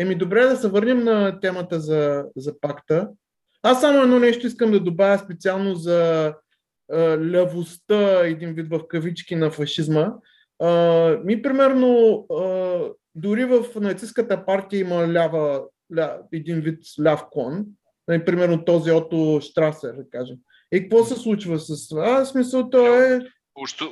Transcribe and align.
Еми, 0.00 0.14
добре 0.14 0.44
да 0.44 0.56
се 0.56 0.68
върнем 0.68 1.04
на 1.04 1.40
темата 1.40 1.80
за, 1.80 2.24
за 2.36 2.60
пакта. 2.60 3.08
Аз 3.62 3.80
само 3.80 4.02
едно 4.02 4.18
нещо 4.18 4.46
искам 4.46 4.70
да 4.70 4.80
добавя 4.80 5.18
специално 5.18 5.74
за 5.74 6.34
а, 6.92 7.18
лявостта, 7.32 8.26
един 8.26 8.52
вид 8.52 8.68
в 8.70 8.88
кавички 8.88 9.36
на 9.36 9.50
фашизма. 9.50 10.12
А, 10.62 10.70
ми, 11.24 11.42
примерно, 11.42 12.26
а, 12.30 12.78
дори 13.14 13.44
в 13.44 13.64
нацистската 13.80 14.46
партия 14.46 14.80
има 14.80 15.12
лява, 15.12 15.62
ля, 15.96 16.18
един 16.32 16.60
вид 16.60 16.78
ляв 17.04 17.24
клон. 17.30 17.64
Нали, 18.08 18.24
примерно 18.24 18.64
този 18.64 18.90
Ото 18.90 19.40
Штрасер, 19.42 19.92
да 19.92 20.10
кажем. 20.10 20.36
И 20.72 20.80
какво 20.80 21.04
се 21.04 21.14
случва 21.14 21.58
с 21.58 21.88
това? 21.88 22.24
Смисъл, 22.24 22.70
то 22.70 22.94
е 23.02 23.20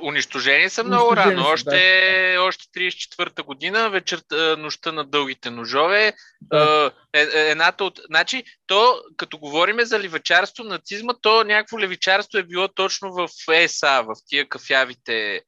Унищожени 0.01 0.69
са 0.69 0.83
много 0.83 1.09
Унищожени 1.09 1.35
рано. 1.35 1.45
Са, 1.45 1.51
още, 1.51 2.33
да. 2.35 2.41
още 2.41 2.63
34-та 2.79 3.43
година, 3.43 3.89
вечерта, 3.89 4.55
нощта 4.57 4.91
на 4.91 5.03
дългите 5.03 5.49
ножове. 5.49 6.13
Да. 6.41 6.91
Е, 7.13 7.21
е, 7.21 7.27
едната 7.33 7.83
от... 7.83 7.99
Значи, 8.05 8.43
то, 8.67 9.01
като 9.17 9.37
говориме 9.37 9.85
за 9.85 9.99
левичарство, 9.99 10.63
нацизма, 10.63 11.13
то 11.21 11.43
някакво 11.43 11.79
левичарство 11.79 12.37
е 12.37 12.43
било 12.43 12.67
точно 12.67 13.13
в 13.13 13.29
ЕСА, 13.51 14.03
в 14.03 14.15
тия 14.27 14.49
кафявите 14.49 15.41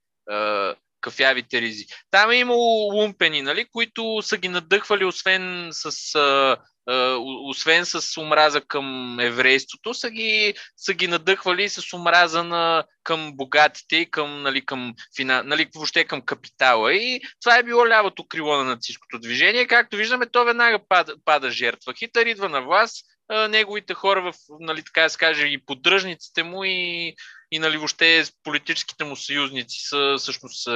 кафявите 1.02 1.62
ризи. 1.62 1.86
Там 2.12 2.32
е 2.32 2.36
имало 2.36 2.94
лумпени, 2.94 3.42
нали, 3.42 3.66
които 3.72 4.22
са 4.22 4.38
ги 4.38 4.50
надъхвали, 4.50 5.06
освен 5.06 5.70
с 5.72 6.16
а, 6.16 6.58
освен 7.46 7.86
с 7.86 8.18
омраза 8.18 8.62
към 8.62 9.20
еврейството, 9.20 9.94
са 9.94 10.10
ги, 10.10 10.54
са 10.78 10.94
ги 10.94 11.08
надъхвали 11.08 11.70
с 11.70 11.94
омраза 11.94 12.44
на, 12.44 12.84
към 13.04 13.32
богатите 13.34 13.96
и 13.96 14.12
към, 14.12 14.42
нали, 14.42 14.66
към, 14.66 14.94
нали, 15.20 15.70
въобще 15.76 16.04
към 16.04 16.22
капитала. 16.22 16.94
И 16.94 17.22
това 17.42 17.58
е 17.58 17.64
било 17.64 17.88
лявото 17.88 18.28
крило 18.28 18.58
на 18.58 18.64
нацистското 18.64 19.20
движение. 19.20 19.68
Както 19.68 19.98
виждаме, 19.98 20.26
то 20.26 20.46
веднага 20.46 20.80
пада, 20.90 21.16
пада 21.26 21.52
жертва. 21.52 21.94
Хитър 21.94 22.26
идва 22.26 22.50
на 22.50 22.62
власт, 22.62 23.06
неговите 23.50 23.94
хора, 23.94 24.22
в, 24.22 24.34
нали, 24.60 24.84
така 24.84 25.02
да 25.02 25.10
се 25.10 25.18
каже, 25.18 25.48
и 25.48 25.66
поддръжниците 25.66 26.44
му, 26.44 26.64
и, 26.64 27.16
и 27.52 27.60
нали, 27.60 27.78
въобще 27.78 28.24
политическите 28.44 29.04
му 29.04 29.16
съюзници 29.16 29.80
са 29.80 30.16
всъщност 30.20 30.68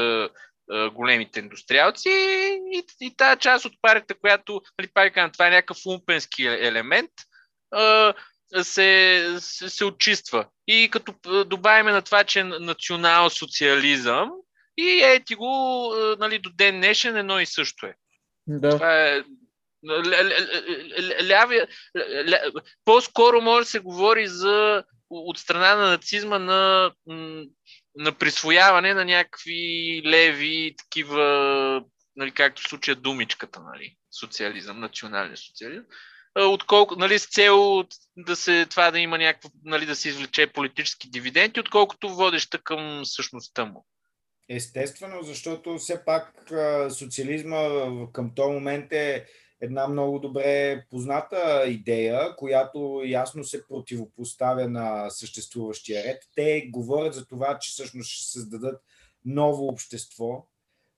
големите 0.93 1.39
индустриалци 1.39 2.09
и, 2.09 2.83
и 3.01 3.15
тази 3.17 3.39
част 3.39 3.65
от 3.65 3.73
парите, 3.81 4.13
която, 4.13 4.61
нали, 4.79 4.89
пак 4.93 5.33
това 5.33 5.47
е 5.47 5.51
някакъв 5.51 5.85
лумпенски 5.85 6.45
е, 6.45 6.67
елемент, 6.67 7.11
се, 8.61 9.35
се, 9.39 9.69
се 9.69 9.85
очиства. 9.85 10.47
И 10.67 10.89
като 10.91 11.43
добавяме 11.43 11.91
на 11.91 12.01
това, 12.01 12.23
че 12.23 12.39
е 12.39 12.43
национал-социализъм, 12.43 14.31
и 14.77 15.01
ети 15.03 15.35
го 15.35 15.93
нали, 16.19 16.39
до 16.39 16.49
ден 16.49 16.75
днешен 16.75 17.17
едно 17.17 17.39
и 17.39 17.45
също 17.45 17.85
е. 17.85 17.95
Да. 18.47 18.69
Това 18.69 19.07
е 19.07 19.23
лявия, 21.23 21.67
по-скоро 22.85 23.41
може 23.41 23.65
да 23.65 23.69
се 23.69 23.79
говори 23.79 24.27
за 24.27 24.83
от 25.09 25.37
страна 25.37 25.75
на 25.75 25.89
нацизма 25.89 26.39
на 26.39 26.91
на 27.97 28.11
присвояване 28.11 28.93
на 28.93 29.05
някакви 29.05 30.01
леви, 30.05 30.75
такива, 30.77 31.83
нали, 32.15 32.31
както 32.31 32.61
в 32.61 32.69
случая 32.69 32.95
думичката, 32.95 33.61
нали, 33.73 33.95
социализъм, 34.19 34.79
национален 34.79 35.37
социализъм, 35.37 35.85
отколко, 36.35 36.95
нали, 36.95 37.19
с 37.19 37.29
цел 37.29 37.83
да 38.17 38.35
се, 38.35 38.65
това 38.65 38.91
да 38.91 38.99
има 38.99 39.17
някакво, 39.17 39.49
нали, 39.63 39.85
да 39.85 39.95
се 39.95 40.09
извлече 40.09 40.47
политически 40.47 41.09
дивиденти, 41.09 41.59
отколкото 41.59 42.09
водеща 42.09 42.57
към 42.57 43.05
същността 43.05 43.65
му. 43.65 43.85
Естествено, 44.49 45.23
защото 45.23 45.77
все 45.77 46.05
пак 46.05 46.51
социализма 46.89 47.67
към 48.13 48.35
този 48.35 48.53
момент 48.53 48.91
е 48.91 49.25
една 49.65 49.87
много 49.87 50.19
добре 50.19 50.85
позната 50.89 51.63
идея, 51.67 52.35
която 52.35 53.01
ясно 53.05 53.43
се 53.43 53.67
противопоставя 53.67 54.69
на 54.69 55.09
съществуващия 55.09 56.03
ред. 56.03 56.23
Те 56.35 56.67
говорят 56.69 57.13
за 57.13 57.25
това, 57.25 57.59
че 57.59 57.71
всъщност 57.71 58.09
ще 58.09 58.31
създадат 58.31 58.81
ново 59.25 59.67
общество, 59.67 60.47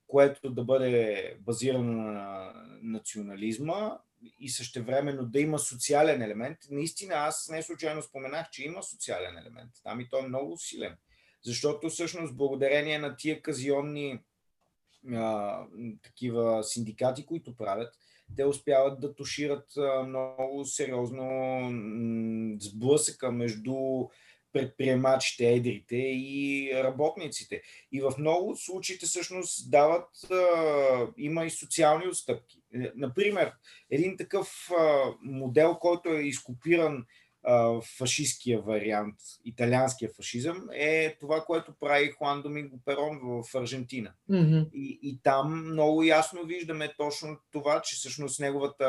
което 0.06 0.50
да 0.50 0.64
бъде 0.64 1.36
базирано 1.40 1.92
на 1.92 2.52
национализма 2.82 3.98
и 4.40 4.48
същевременно 4.48 5.26
да 5.26 5.40
има 5.40 5.58
социален 5.58 6.22
елемент. 6.22 6.58
Наистина, 6.70 7.14
аз 7.14 7.48
не 7.48 7.62
случайно 7.62 8.02
споменах, 8.02 8.50
че 8.50 8.64
има 8.64 8.82
социален 8.82 9.38
елемент. 9.38 9.70
Там 9.84 10.00
и 10.00 10.08
той 10.08 10.24
е 10.24 10.28
много 10.28 10.56
силен. 10.58 10.96
Защото 11.44 11.88
всъщност 11.88 12.36
благодарение 12.36 12.98
на 12.98 13.16
тия 13.16 13.42
казионни 13.42 14.20
а, 15.12 15.64
такива 16.02 16.64
синдикати, 16.64 17.26
които 17.26 17.56
правят, 17.56 17.94
те 18.36 18.44
успяват 18.44 19.00
да 19.00 19.14
тушират 19.14 19.66
много 20.06 20.64
сериозно 20.64 21.60
сблъсъка 22.60 23.32
между 23.32 23.74
предприемачите, 24.52 25.54
едрите 25.54 25.96
и 25.96 26.70
работниците. 26.74 27.62
И 27.92 28.00
в 28.00 28.12
много 28.18 28.50
от 28.50 28.58
случаите 28.58 29.06
всъщност 29.06 29.70
дават, 29.70 30.08
има 31.16 31.44
и 31.44 31.50
социални 31.50 32.08
отстъпки. 32.08 32.62
Е, 32.74 32.90
например, 32.96 33.52
един 33.90 34.16
такъв 34.16 34.70
модел, 35.22 35.74
който 35.74 36.08
е 36.08 36.22
изкопиран 36.22 37.06
фашистския 37.98 38.60
вариант, 38.60 39.14
италианския 39.44 40.10
фашизъм, 40.16 40.68
е 40.72 41.16
това, 41.20 41.44
което 41.44 41.72
прави 41.80 42.10
Хуан 42.10 42.42
Доминго 42.42 42.80
Перон 42.84 43.20
в 43.22 43.54
Аржентина. 43.54 44.12
Mm-hmm. 44.30 44.70
И, 44.72 44.98
и 45.02 45.20
там 45.22 45.70
много 45.70 46.02
ясно 46.02 46.44
виждаме 46.44 46.94
точно 46.98 47.38
това, 47.52 47.82
че 47.82 47.96
всъщност 47.96 48.40
неговата 48.40 48.88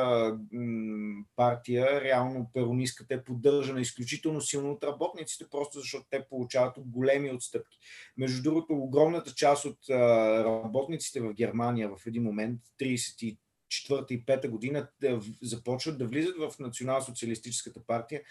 м- 0.52 1.24
партия, 1.36 2.02
реално 2.02 2.50
перонистката 2.54 3.14
е 3.14 3.24
поддържана 3.24 3.82
изключително 3.82 4.42
силно 4.42 4.72
от 4.72 4.84
работниците, 4.84 5.46
просто 5.52 5.80
защото 5.80 6.06
те 6.10 6.26
получават 6.30 6.74
големи 6.78 7.32
отстъпки. 7.32 7.78
Между 8.18 8.44
другото, 8.44 8.74
огромната 8.74 9.34
част 9.34 9.66
от 9.66 9.90
а, 9.90 9.96
работниците 10.44 11.22
в 11.22 11.34
Германия 11.34 11.90
в 11.90 12.08
един 12.08 12.24
момент, 12.24 12.62
30 12.82 13.38
четвърта 13.70 14.14
и 14.14 14.26
пета 14.26 14.50
година 14.50 14.88
започват 15.42 15.98
да 15.98 16.08
влизат 16.08 16.36
в 16.38 16.60
Национал-социалистическата 16.60 17.80
партия, 17.88 18.22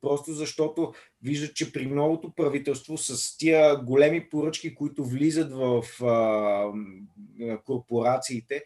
просто 0.00 0.32
защото 0.32 0.92
виждат, 1.22 1.56
че 1.56 1.72
при 1.72 1.86
новото 1.86 2.34
правителство 2.34 2.98
с 2.98 3.36
тия 3.38 3.76
големи 3.76 4.28
поръчки, 4.30 4.74
които 4.74 5.04
влизат 5.04 5.52
в 5.52 5.84
а, 6.04 6.72
корпорациите, 7.64 8.64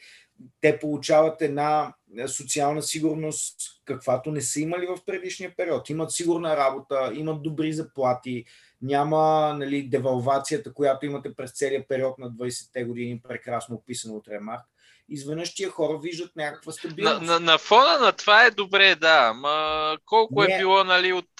те 0.60 0.78
получават 0.78 1.42
една 1.42 1.94
социална 2.26 2.82
сигурност, 2.82 3.60
каквато 3.84 4.30
не 4.30 4.40
са 4.40 4.60
имали 4.60 4.86
в 4.86 4.98
предишния 5.06 5.54
период. 5.56 5.90
Имат 5.90 6.12
сигурна 6.12 6.56
работа, 6.56 7.12
имат 7.14 7.42
добри 7.42 7.72
заплати, 7.72 8.44
няма 8.82 9.54
нали, 9.58 9.88
девалвацията, 9.88 10.72
която 10.72 11.06
имате 11.06 11.34
през 11.34 11.52
целия 11.52 11.88
период 11.88 12.18
на 12.18 12.30
20-те 12.30 12.84
години, 12.84 13.20
прекрасно 13.28 13.76
описано 13.76 14.16
от 14.16 14.28
Ремарк 14.28 14.62
изведнъж 15.08 15.54
тия 15.54 15.70
хора 15.70 15.98
виждат 15.98 16.36
някаква 16.36 16.72
стабилност. 16.72 17.20
На, 17.20 17.26
на, 17.26 17.40
на 17.40 17.58
фона 17.58 17.98
на 17.98 18.12
това 18.12 18.44
е 18.44 18.50
добре, 18.50 18.94
да. 18.94 19.32
Ма 19.32 19.98
колко 20.04 20.44
не. 20.44 20.54
е 20.54 20.58
било 20.58 20.84
нали, 20.84 21.12
от 21.12 21.30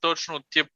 точно 0.00 0.34
от 0.34 0.42
тия, 0.50 0.68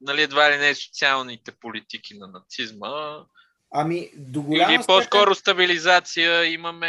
нали, 0.00 0.22
едва 0.22 0.52
ли 0.52 0.56
не 0.56 0.74
социалните 0.74 1.52
политики 1.60 2.18
на 2.18 2.26
нацизма? 2.26 3.24
Ами, 3.70 4.10
до 4.16 4.42
голяма 4.42 4.74
Или 4.74 4.82
по-скоро 4.86 5.34
стабилизация 5.34 6.44
имаме 6.44 6.88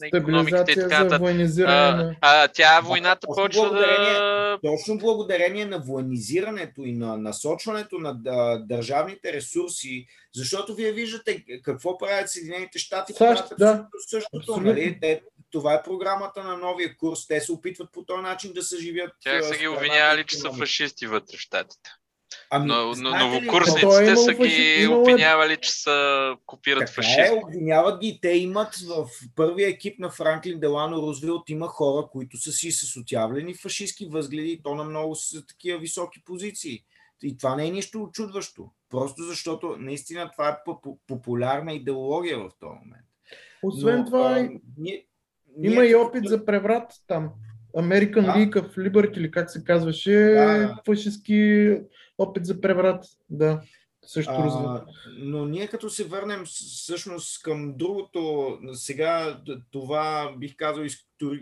на 0.00 0.18
економиките 0.18 0.72
и 0.72 0.74
така 0.74 1.04
нататък. 1.04 1.58
А, 1.66 2.14
а 2.20 2.48
тя 2.48 2.80
войната 2.80 3.26
точно 3.26 3.44
почва 3.44 3.70
да... 3.70 4.58
Точно 4.62 4.98
благодарение 4.98 5.66
на 5.66 5.78
военизирането 5.78 6.80
и 6.80 6.92
на 6.92 7.16
насочването 7.16 7.98
на 7.98 8.14
държавните 8.68 9.32
ресурси, 9.32 10.06
защото 10.34 10.74
вие 10.74 10.92
виждате 10.92 11.44
какво 11.62 11.98
правят 11.98 12.30
Съединените 12.30 12.78
щати. 12.78 13.12
САЩ, 13.12 13.44
да. 13.58 13.86
Същото, 14.08 14.60
нали? 14.60 14.98
Те, 15.00 15.22
това 15.50 15.74
е 15.74 15.82
програмата 15.82 16.42
на 16.44 16.56
новия 16.56 16.96
курс. 16.96 17.26
Те 17.26 17.40
се 17.40 17.52
опитват 17.52 17.92
по 17.92 18.04
този 18.04 18.22
начин 18.22 18.52
да 18.52 18.62
съживят. 18.62 19.12
Тях 19.20 19.44
са 19.44 19.56
ги 19.56 19.68
обвинявали, 19.68 20.24
че 20.24 20.36
са 20.36 20.52
фашисти 20.52 21.06
вътре 21.06 21.36
в 21.36 21.40
щатите. 21.40 21.90
Ами, 22.50 22.66
но, 22.66 22.94
но 22.96 23.18
новокурсниците 23.18 24.16
са 24.16 24.34
ги 24.34 24.82
имало... 24.82 25.00
обвинявали, 25.00 25.56
че 25.56 25.72
са 25.72 26.36
копират 26.46 26.80
така 26.80 26.92
фашизм. 26.92 27.20
Е, 27.20 27.40
обвиняват 27.44 28.00
ги. 28.00 28.18
Те 28.22 28.28
имат 28.28 28.76
в 28.76 29.06
първия 29.36 29.68
екип 29.68 29.98
на 29.98 30.10
Франклин 30.10 30.60
Делано 30.60 31.02
Рузвелт 31.02 31.50
има 31.50 31.66
хора, 31.66 32.08
които 32.12 32.36
са 32.36 32.52
си 32.52 32.72
с 32.72 32.96
отявлени 33.00 33.54
фашистски 33.54 34.06
възгледи 34.06 34.50
и 34.50 34.62
то 34.62 34.74
на 34.74 34.84
много 34.84 35.14
са 35.14 35.46
такива 35.46 35.78
високи 35.78 36.24
позиции. 36.24 36.84
И 37.22 37.36
това 37.36 37.56
не 37.56 37.66
е 37.66 37.70
нищо 37.70 38.02
очудващо. 38.02 38.70
Просто 38.90 39.22
защото 39.22 39.76
наистина 39.78 40.30
това 40.30 40.48
е 40.48 40.72
популярна 41.06 41.72
идеология 41.72 42.38
в 42.38 42.50
този 42.60 42.72
момент. 42.72 43.06
Освен 43.62 43.98
Но, 43.98 44.04
това, 44.04 44.38
а, 44.38 44.48
ние, 44.78 45.06
има 45.62 45.82
ние... 45.82 45.90
и 45.90 45.94
опит 45.94 46.24
за 46.24 46.44
преврат 46.44 46.92
там. 47.06 47.30
American 47.76 48.24
да. 48.24 48.32
League 48.32 48.54
of 48.54 48.76
Liberty, 48.76 49.16
или 49.16 49.30
как 49.30 49.50
се 49.50 49.64
казваше, 49.64 50.12
да. 50.12 50.80
фашистски 50.86 51.70
опит 52.18 52.46
за 52.46 52.60
преврат. 52.60 53.04
Да. 53.30 53.60
също 54.06 54.32
а, 54.32 54.86
но 55.18 55.44
ние 55.44 55.66
като 55.66 55.90
се 55.90 56.04
върнем 56.04 56.44
всъщност 56.44 57.42
към 57.42 57.74
другото, 57.76 58.50
сега 58.72 59.40
това 59.70 60.34
бих 60.38 60.56
казал 60.56 60.84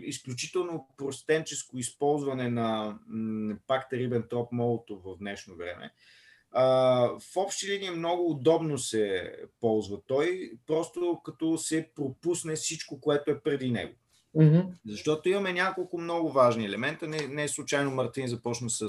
изключително 0.01 0.87
простенческо 0.97 1.77
използване 1.77 2.49
на 2.49 2.97
пакта 3.67 3.97
Рибентроп 3.97 4.51
Молотов 4.51 4.99
в 5.03 5.17
днешно 5.17 5.55
време. 5.55 5.91
А, 6.51 6.65
в 7.19 7.37
общи 7.37 7.71
линии 7.71 7.89
много 7.89 8.31
удобно 8.31 8.77
се 8.77 9.33
ползва 9.59 10.01
той, 10.07 10.51
просто 10.67 11.21
като 11.25 11.57
се 11.57 11.89
пропусне 11.95 12.55
всичко, 12.55 13.01
което 13.01 13.31
е 13.31 13.39
преди 13.39 13.71
него. 13.71 13.93
Mm-hmm. 14.37 14.65
Защото 14.87 15.29
имаме 15.29 15.53
няколко 15.53 15.97
много 15.97 16.31
важни 16.31 16.65
елемента. 16.65 17.07
Не, 17.07 17.27
не 17.27 17.43
е 17.43 17.47
случайно 17.47 17.91
Мартин 17.91 18.27
започна 18.27 18.69
с 18.69 18.87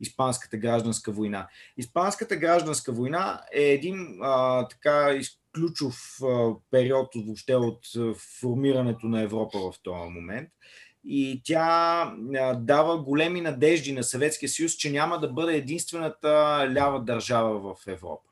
Испанската 0.00 0.56
гражданска 0.56 1.12
война. 1.12 1.48
Испанската 1.76 2.36
гражданска 2.36 2.92
война 2.92 3.40
е 3.52 3.62
един 3.62 4.18
а, 4.22 4.68
така 4.68 5.20
ключов 5.54 6.18
а, 6.22 6.50
период 6.70 7.08
въобще 7.16 7.54
от 7.54 7.80
а, 7.96 8.14
формирането 8.40 9.06
на 9.06 9.22
Европа 9.22 9.58
в 9.58 9.74
този 9.82 10.10
момент. 10.10 10.48
И 11.04 11.40
тя 11.44 12.12
дава 12.56 13.02
големи 13.02 13.40
надежди 13.40 13.92
на 13.92 14.02
Съветския 14.02 14.48
съюз, 14.48 14.72
че 14.72 14.90
няма 14.90 15.20
да 15.20 15.28
бъде 15.28 15.56
единствената 15.56 16.28
лява 16.74 17.00
държава 17.00 17.74
в 17.74 17.86
Европа. 17.86 18.28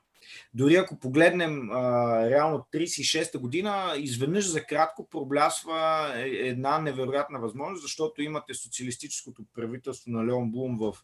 Дори 0.54 0.76
ако 0.76 0.98
погледнем 0.98 1.70
а, 1.70 2.30
реално 2.30 2.66
36-та 2.74 3.38
година, 3.38 3.94
изведнъж 3.96 4.50
за 4.50 4.64
кратко 4.64 5.08
проблясва 5.08 6.12
е, 6.16 6.28
една 6.28 6.78
невероятна 6.78 7.38
възможност, 7.38 7.82
защото 7.82 8.22
имате 8.22 8.54
социалистическото 8.54 9.42
правителство 9.54 10.10
на 10.10 10.26
Леон 10.26 10.50
Блум 10.50 10.78
в, 10.78 10.94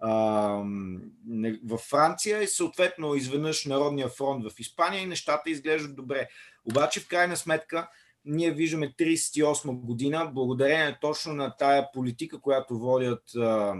а, 0.00 0.10
в 1.64 1.78
Франция 1.78 2.42
и 2.42 2.46
съответно 2.46 3.14
изведнъж 3.14 3.64
Народния 3.64 4.08
фронт 4.08 4.44
в 4.50 4.60
Испания 4.60 5.02
и 5.02 5.06
нещата 5.06 5.50
изглеждат 5.50 5.96
добре. 5.96 6.28
Обаче 6.64 7.00
в 7.00 7.08
крайна 7.08 7.36
сметка 7.36 7.88
ние 8.24 8.50
виждаме 8.50 8.94
38 8.98 9.72
година, 9.72 10.30
благодарение 10.34 10.98
точно 11.00 11.34
на 11.34 11.56
тая 11.56 11.92
политика, 11.92 12.40
която 12.40 12.78
водят 12.78 13.34
а, 13.36 13.74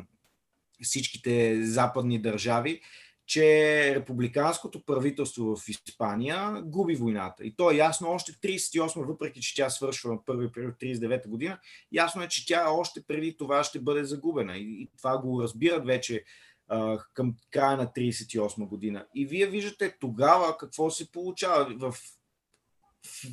всичките 0.82 1.62
западни 1.62 2.22
държави, 2.22 2.80
че 3.26 3.94
републиканското 3.94 4.84
правителство 4.84 5.56
в 5.56 5.68
Испания 5.68 6.62
губи 6.64 6.94
войната. 6.94 7.44
И 7.44 7.56
то 7.56 7.70
е 7.70 7.76
ясно 7.76 8.10
още 8.10 8.32
38, 8.32 9.06
въпреки 9.06 9.40
че 9.40 9.54
тя 9.54 9.70
свършва 9.70 10.12
на 10.12 10.24
първи 10.24 10.52
период 10.52 10.74
39 10.74 11.28
година, 11.28 11.58
ясно 11.92 12.22
е, 12.22 12.28
че 12.28 12.46
тя 12.46 12.70
още 12.70 13.02
преди 13.06 13.36
това 13.36 13.64
ще 13.64 13.80
бъде 13.80 14.04
загубена. 14.04 14.56
И, 14.56 14.82
и 14.82 14.90
това 14.98 15.18
го 15.18 15.42
разбират 15.42 15.86
вече 15.86 16.24
а, 16.68 16.98
към 17.14 17.34
края 17.50 17.76
на 17.76 17.86
38 17.86 18.66
година. 18.68 19.06
И 19.14 19.26
вие 19.26 19.46
виждате 19.46 19.96
тогава 20.00 20.56
какво 20.58 20.90
се 20.90 21.12
получава. 21.12 21.74
В, 21.78 21.92
в, 21.92 21.94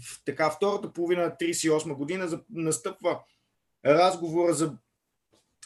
в 0.03 0.21
така 0.25 0.49
втората 0.49 0.93
половина 0.93 1.23
на 1.23 1.31
38 1.31 1.93
година 1.93 2.27
за, 2.27 2.41
настъпва 2.49 3.19
разговора 3.85 4.53
за 4.53 4.77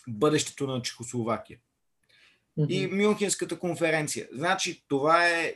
бъдещето 0.07 0.67
на 0.67 0.81
Чехословакия 0.81 1.59
и 2.69 2.87
Мюнхенската 2.87 3.59
конференция. 3.59 4.27
Значи 4.33 4.85
това 4.87 5.29
е 5.29 5.53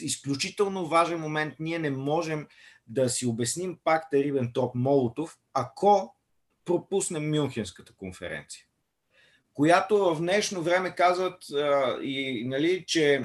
изключително 0.00 0.86
важен 0.86 1.20
момент. 1.20 1.54
Ние 1.58 1.78
не 1.78 1.90
можем 1.90 2.46
да 2.86 3.08
си 3.08 3.26
обясним 3.26 3.78
пакта 3.84 4.16
Рибентроп-Молотов, 4.16 5.36
ако 5.54 6.14
пропуснем 6.64 7.30
Мюнхенската 7.30 7.92
конференция, 7.92 8.64
която 9.54 10.14
в 10.14 10.20
днешно 10.20 10.62
време 10.62 10.94
казват 10.94 11.50
а, 11.50 11.98
и, 12.02 12.44
нали, 12.46 12.84
че 12.86 13.24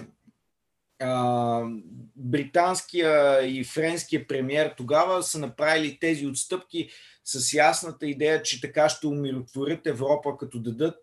британския 2.16 3.42
и 3.48 3.64
френския 3.64 4.28
премьер 4.28 4.74
тогава 4.78 5.24
са 5.24 5.40
направили 5.40 6.00
тези 6.00 6.28
отстъпки 6.28 6.90
с 7.24 7.54
ясната 7.54 8.08
идея, 8.08 8.44
че 8.44 8.62
така 8.62 8.90
ще 8.90 9.08
умиротворят 9.08 9.88
Европа, 9.88 10.38
като 10.38 10.60
дадат 10.60 11.00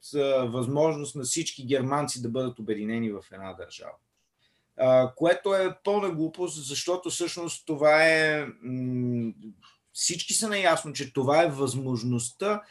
възможност 0.53 1.17
на 1.17 1.23
всички 1.23 1.67
германци 1.67 2.23
да 2.23 2.29
бъдат 2.29 2.59
обединени 2.59 3.11
в 3.11 3.25
една 3.33 3.53
държава. 3.53 3.95
Което 5.17 5.55
е 5.55 5.77
пълна 5.85 6.11
глупост, 6.11 6.67
защото 6.67 7.11
всъщност 7.11 7.67
това 7.67 8.07
е. 8.07 8.47
Всички 9.93 10.35
са 10.35 10.49
наясно, 10.49 10.93
че 10.93 11.13
това 11.13 11.43
е 11.43 11.51
възможността, 11.51 12.63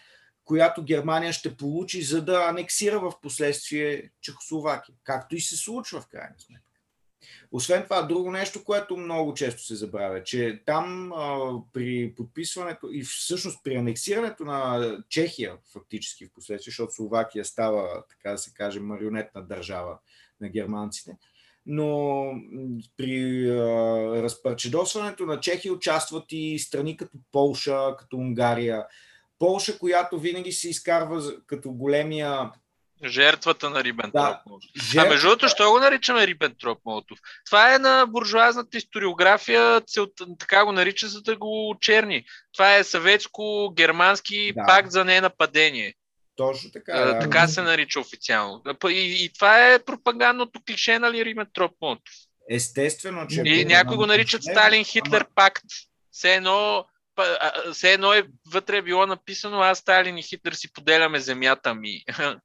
която 0.46 0.84
Германия 0.84 1.34
ще 1.34 1.58
получи, 1.58 2.02
за 2.02 2.22
да 2.26 2.46
анексира 2.50 3.00
в 3.00 3.14
последствие 3.22 4.12
Чехословакия, 4.22 4.96
както 5.04 5.36
и 5.36 5.42
се 5.42 5.58
случва 5.58 6.02
в 6.02 6.08
крайна 6.08 6.36
сметка. 6.38 6.69
Освен 7.52 7.84
това, 7.84 8.02
друго 8.02 8.32
нещо, 8.32 8.64
което 8.64 8.98
много 8.98 9.34
често 9.34 9.64
се 9.64 9.76
забравя, 9.76 10.24
че 10.24 10.62
там 10.66 11.14
а, 11.14 11.54
при 11.74 12.14
подписването 12.18 12.90
и 12.92 13.04
всъщност 13.04 13.64
при 13.64 13.76
анексирането 13.76 14.46
на 14.46 14.98
Чехия, 15.10 15.58
фактически 15.74 16.26
в 16.26 16.34
последствие, 16.34 16.72
защото 16.72 16.94
Словакия 16.94 17.46
става, 17.46 18.04
така 18.10 18.32
да 18.32 18.38
се 18.38 18.54
каже, 18.54 18.80
марионетна 18.80 19.44
държава 19.44 19.98
на 20.42 20.50
германците, 20.50 21.18
но 21.66 22.26
при 22.98 23.50
а, 23.50 23.56
разпърчедосването 24.24 25.26
на 25.26 25.40
Чехия 25.40 25.74
участват 25.74 26.26
и 26.30 26.60
страни 26.60 26.98
като 26.98 27.18
Полша, 27.32 27.96
като 28.00 28.18
Унгария. 28.18 28.86
Полша, 29.40 29.80
която 29.80 30.20
винаги 30.20 30.52
се 30.52 30.70
изкарва 30.70 31.44
като 31.46 31.72
големия 31.72 32.52
Жертвата 33.06 33.70
на 33.70 33.84
Рибентроп 33.84 34.14
да, 34.14 34.42
Жертвата... 34.84 35.08
А 35.08 35.10
между 35.10 35.28
другото, 35.28 35.50
що 35.50 35.72
го 35.72 35.80
наричаме 35.80 36.28
Рибентроп 36.28 36.80
Молотов? 36.86 37.20
Това 37.46 37.76
е 37.76 37.80
на 37.80 38.06
буржуазната 38.06 38.78
историография, 38.78 39.82
така 40.40 40.66
го 40.66 40.72
нарича, 40.72 41.08
за 41.08 41.22
да 41.22 41.38
го 41.38 41.78
черни. 41.82 42.24
Това 42.54 42.76
е 42.76 42.84
съветско-германски 42.84 44.54
да. 44.54 44.66
пакт 44.68 44.92
за 44.92 45.06
ненападение. 45.06 45.94
Точно 46.36 46.72
така. 46.72 46.92
А, 46.92 47.06
да. 47.06 47.20
Така 47.20 47.48
се 47.48 47.62
нарича 47.62 48.00
официално. 48.00 48.62
И, 48.90 49.26
и 49.26 49.34
това 49.34 49.74
е 49.74 49.80
пропагандното 49.80 50.60
клише, 50.68 51.00
нали, 51.00 51.26
Рибентроп 51.26 51.72
Молотов? 51.82 52.16
Естествено, 52.50 53.28
че... 53.28 53.42
И 53.46 53.66
някои 53.66 53.98
го 53.98 54.06
наричат 54.06 54.44
Сталин 54.44 54.84
Хитлер 54.84 55.26
пакт. 55.36 55.66
Все 56.12 56.36
едно 56.36 56.86
все 57.74 57.94
едно 57.94 58.14
е 58.14 58.24
вътре 58.52 58.78
е 58.78 58.82
било 58.82 59.06
написано, 59.06 59.62
аз 59.62 59.80
Сталин 59.80 60.18
и 60.18 60.24
Хитлер 60.24 60.54
си 60.54 60.74
поделяме 60.74 61.20
земята 61.20 61.76
ми. 61.76 62.04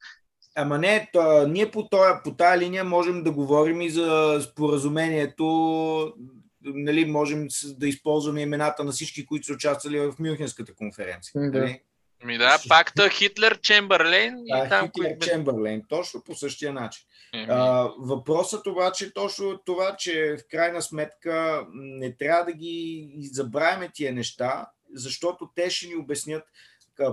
Ама 0.55 0.79
не, 0.79 1.09
то, 1.13 1.47
ние 1.47 1.71
по, 1.71 1.89
тоя, 1.89 2.23
по 2.23 2.35
тая 2.35 2.59
линия 2.59 2.85
можем 2.85 3.23
да 3.23 3.31
говорим 3.31 3.81
и 3.81 3.91
за 3.91 4.41
споразумението, 4.43 6.15
нали, 6.63 7.05
можем 7.05 7.49
да 7.79 7.89
използваме 7.89 8.43
имената 8.43 8.85
на 8.85 8.93
всички, 8.93 9.27
които 9.27 9.47
са 9.47 9.53
участвали 9.53 9.99
в 9.99 10.15
Мюнхенската 10.19 10.75
конференция. 10.75 11.33
Да. 11.51 11.59
Нали? 11.59 11.81
Ми 12.25 12.39
да, 12.39 12.59
пакта 12.69 13.09
Хитлер 13.09 13.61
Чемберлейн 13.61 14.35
и 14.47 14.53
да, 14.53 14.69
там... 14.69 14.87
Хитлер 14.87 15.19
кои... 15.19 15.29
Чемберлейн, 15.29 15.83
точно 15.89 16.23
по 16.23 16.35
същия 16.35 16.73
начин. 16.73 17.05
Mm-hmm. 17.35 17.47
А, 17.49 17.91
въпросът 17.99 18.67
обаче 18.67 19.05
е 19.05 19.13
точно 19.13 19.59
това, 19.65 19.97
че 19.97 20.37
в 20.41 20.51
крайна 20.51 20.83
сметка 20.83 21.67
не 21.75 22.17
трябва 22.17 22.45
да 22.45 22.53
ги 22.53 23.09
забравяме 23.33 23.91
тия 23.95 24.13
неща, 24.13 24.67
защото 24.95 25.51
те 25.55 25.71
ще 25.71 25.87
ни 25.87 25.97
обяснят 25.97 26.45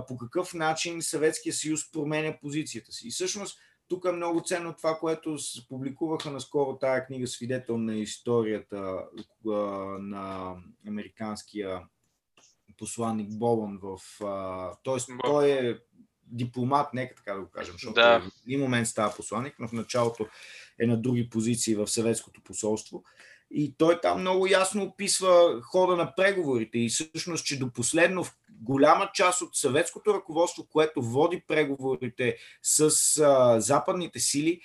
по 0.08 0.16
какъв 0.16 0.54
начин 0.54 1.02
Съветския 1.02 1.52
съюз 1.52 1.92
променя 1.92 2.38
позицията 2.40 2.92
си. 2.92 3.08
И 3.08 3.10
всъщност 3.10 3.58
тук 3.88 4.04
е 4.04 4.12
много 4.12 4.42
ценно 4.46 4.74
това, 4.76 4.98
което 4.98 5.38
се 5.38 5.68
публикуваха 5.68 6.30
наскоро 6.30 6.78
тая 6.78 7.06
книга 7.06 7.26
Свидетел 7.26 7.78
на 7.78 7.96
историята 7.96 8.98
на 9.98 10.54
американския 10.88 11.82
посланник 12.78 13.38
Болон 13.38 13.78
в... 13.82 13.98
Тоест, 14.82 15.10
той 15.24 15.50
е 15.50 15.78
дипломат, 16.26 16.94
нека 16.94 17.14
така 17.14 17.34
да 17.34 17.40
го 17.40 17.50
кажем, 17.50 17.72
защото 17.72 17.94
да. 17.94 18.20
в 18.20 18.30
един 18.46 18.60
момент 18.60 18.88
става 18.88 19.16
посланник, 19.16 19.54
но 19.58 19.68
в 19.68 19.72
началото 19.72 20.26
е 20.80 20.86
на 20.86 20.96
други 20.96 21.30
позиции 21.30 21.74
в 21.74 21.86
съветското 21.86 22.42
посолство. 22.42 23.04
И 23.50 23.74
той 23.78 24.00
там 24.00 24.20
много 24.20 24.46
ясно 24.46 24.82
описва 24.82 25.62
хода 25.62 25.96
на 25.96 26.14
преговорите 26.14 26.78
и 26.78 26.88
всъщност, 26.88 27.46
че 27.46 27.58
до 27.58 27.72
последно 27.72 28.24
голяма 28.62 29.10
част 29.14 29.42
от 29.42 29.56
съветското 29.56 30.14
ръководство, 30.14 30.66
което 30.70 31.02
води 31.02 31.42
преговорите 31.48 32.36
с 32.62 32.82
а, 33.18 33.60
западните 33.60 34.20
сили, 34.20 34.60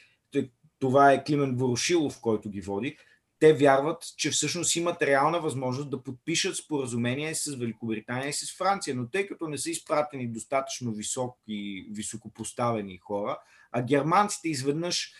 това 0.79 1.13
е 1.13 1.23
Климен 1.23 1.55
Ворошилов, 1.55 2.21
който 2.21 2.49
ги 2.49 2.61
води, 2.61 2.97
те 3.39 3.53
вярват, 3.53 4.03
че 4.17 4.31
всъщност 4.31 4.75
имат 4.75 5.01
реална 5.01 5.39
възможност 5.39 5.89
да 5.89 6.03
подпишат 6.03 6.55
споразумение 6.55 7.35
с 7.35 7.55
Великобритания 7.55 8.29
и 8.29 8.33
с 8.33 8.57
Франция, 8.57 8.95
но 8.95 9.09
тъй 9.09 9.27
като 9.27 9.47
не 9.47 9.57
са 9.57 9.69
изпратени 9.69 10.27
достатъчно 10.27 10.91
високи, 10.91 11.87
високопоставени 11.91 12.97
хора, 12.97 13.39
а 13.71 13.81
германците 13.81 14.49
изведнъж 14.49 15.13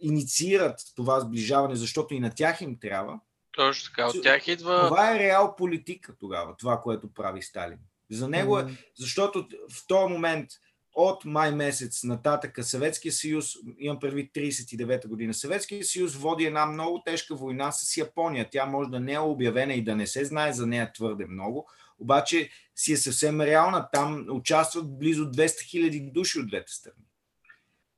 инициират 0.00 0.80
това 0.96 1.20
сближаване, 1.20 1.76
защото 1.76 2.14
и 2.14 2.20
на 2.20 2.34
тях 2.34 2.60
им 2.60 2.78
трябва. 2.80 3.20
Точно 3.52 3.90
така, 3.90 4.08
от 4.08 4.22
тях 4.22 4.48
идва... 4.48 4.88
Това 4.88 5.16
е 5.16 5.18
реал 5.18 5.56
политика 5.56 6.16
тогава, 6.20 6.56
това, 6.56 6.80
което 6.80 7.12
прави 7.12 7.42
Сталин. 7.42 7.78
За 8.10 8.28
него 8.28 8.58
е, 8.58 8.66
защото 8.98 9.48
в 9.70 9.86
този 9.86 10.12
момент 10.12 10.50
от 10.94 11.24
май 11.24 11.52
месец 11.52 12.04
нататък 12.04 12.58
Съветския 12.62 13.12
съюз, 13.12 13.46
имам 13.78 14.00
предвид 14.00 14.34
39-та 14.34 15.08
година, 15.08 15.34
Съветския 15.34 15.84
съюз 15.84 16.14
води 16.14 16.44
една 16.44 16.66
много 16.66 17.02
тежка 17.06 17.34
война 17.34 17.72
с 17.72 17.96
Япония. 17.96 18.48
Тя 18.52 18.66
може 18.66 18.90
да 18.90 19.00
не 19.00 19.12
е 19.12 19.18
обявена 19.18 19.74
и 19.74 19.84
да 19.84 19.96
не 19.96 20.06
се 20.06 20.24
знае 20.24 20.52
за 20.52 20.66
нея 20.66 20.92
твърде 20.92 21.26
много, 21.26 21.68
обаче 21.98 22.50
си 22.76 22.92
е 22.92 22.96
съвсем 22.96 23.40
реална. 23.40 23.88
Там 23.92 24.26
участват 24.30 24.98
близо 24.98 25.30
200 25.30 25.60
хиляди 25.70 26.00
души 26.00 26.38
от 26.38 26.48
двете 26.48 26.72
страни. 26.72 27.04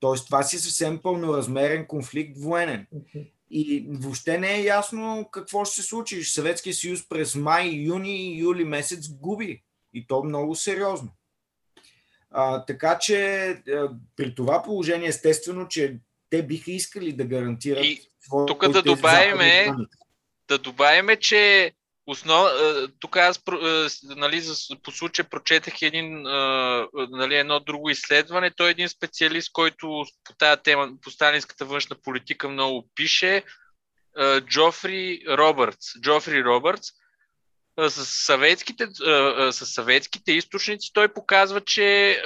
Тоест 0.01 0.27
това 0.27 0.43
си 0.43 0.57
е 0.57 0.59
съвсем 0.59 0.99
пълноразмерен 1.03 1.87
конфликт 1.87 2.39
военен. 2.39 2.87
И 3.51 3.87
въобще 3.91 4.39
не 4.39 4.55
е 4.55 4.65
ясно 4.65 5.29
какво 5.33 5.65
ще 5.65 5.75
се 5.75 5.89
случи. 5.89 6.25
Съветския 6.25 6.75
съюз 6.75 7.09
през 7.09 7.35
май, 7.35 7.69
юни 7.69 8.17
и 8.17 8.39
юли 8.39 8.65
месец 8.65 9.09
губи. 9.09 9.63
И 9.97 10.07
то 10.07 10.23
много 10.23 10.55
сериозно. 10.55 11.09
А, 12.31 12.65
така 12.65 12.99
че 12.99 13.47
а, 13.49 13.91
при 14.17 14.35
това 14.35 14.63
положение, 14.63 15.09
естествено, 15.09 15.69
че 15.69 15.99
те 16.31 16.43
биха 16.43 16.71
искали 16.71 17.13
да 17.13 17.25
гарантират. 17.25 17.85
И 17.85 18.01
тук 18.47 18.69
да 18.69 18.83
добавиме, 18.83 19.69
да 20.49 20.59
добавиме, 20.59 21.17
че 21.17 21.73
Основ... 22.09 22.49
Тук 22.99 23.17
аз 23.17 23.43
нали, 24.03 24.43
по 24.83 24.91
случай 24.91 25.25
прочетах 25.25 25.83
един, 25.83 26.23
нали, 27.11 27.37
едно 27.37 27.61
друго 27.61 27.91
изследване. 27.91 28.51
Той 28.51 28.69
е 28.69 28.71
един 28.71 28.89
специалист, 28.89 29.53
който 29.53 30.05
по 30.25 30.35
тази 30.39 30.63
тема, 30.63 30.89
по 31.03 31.11
сталинската 31.11 31.65
външна 31.65 31.97
политика 32.05 32.49
много 32.49 32.89
пише. 32.95 33.43
Джофри 34.41 35.23
Робъртс. 35.29 36.01
Джофри 36.01 36.45
Робъртс. 36.45 36.89
С 37.79 38.07
съветските, 38.07 38.87
с 39.51 39.67
съветските 39.67 40.33
източници 40.33 40.91
той 40.93 41.09
показва, 41.09 41.61
че 41.61 42.19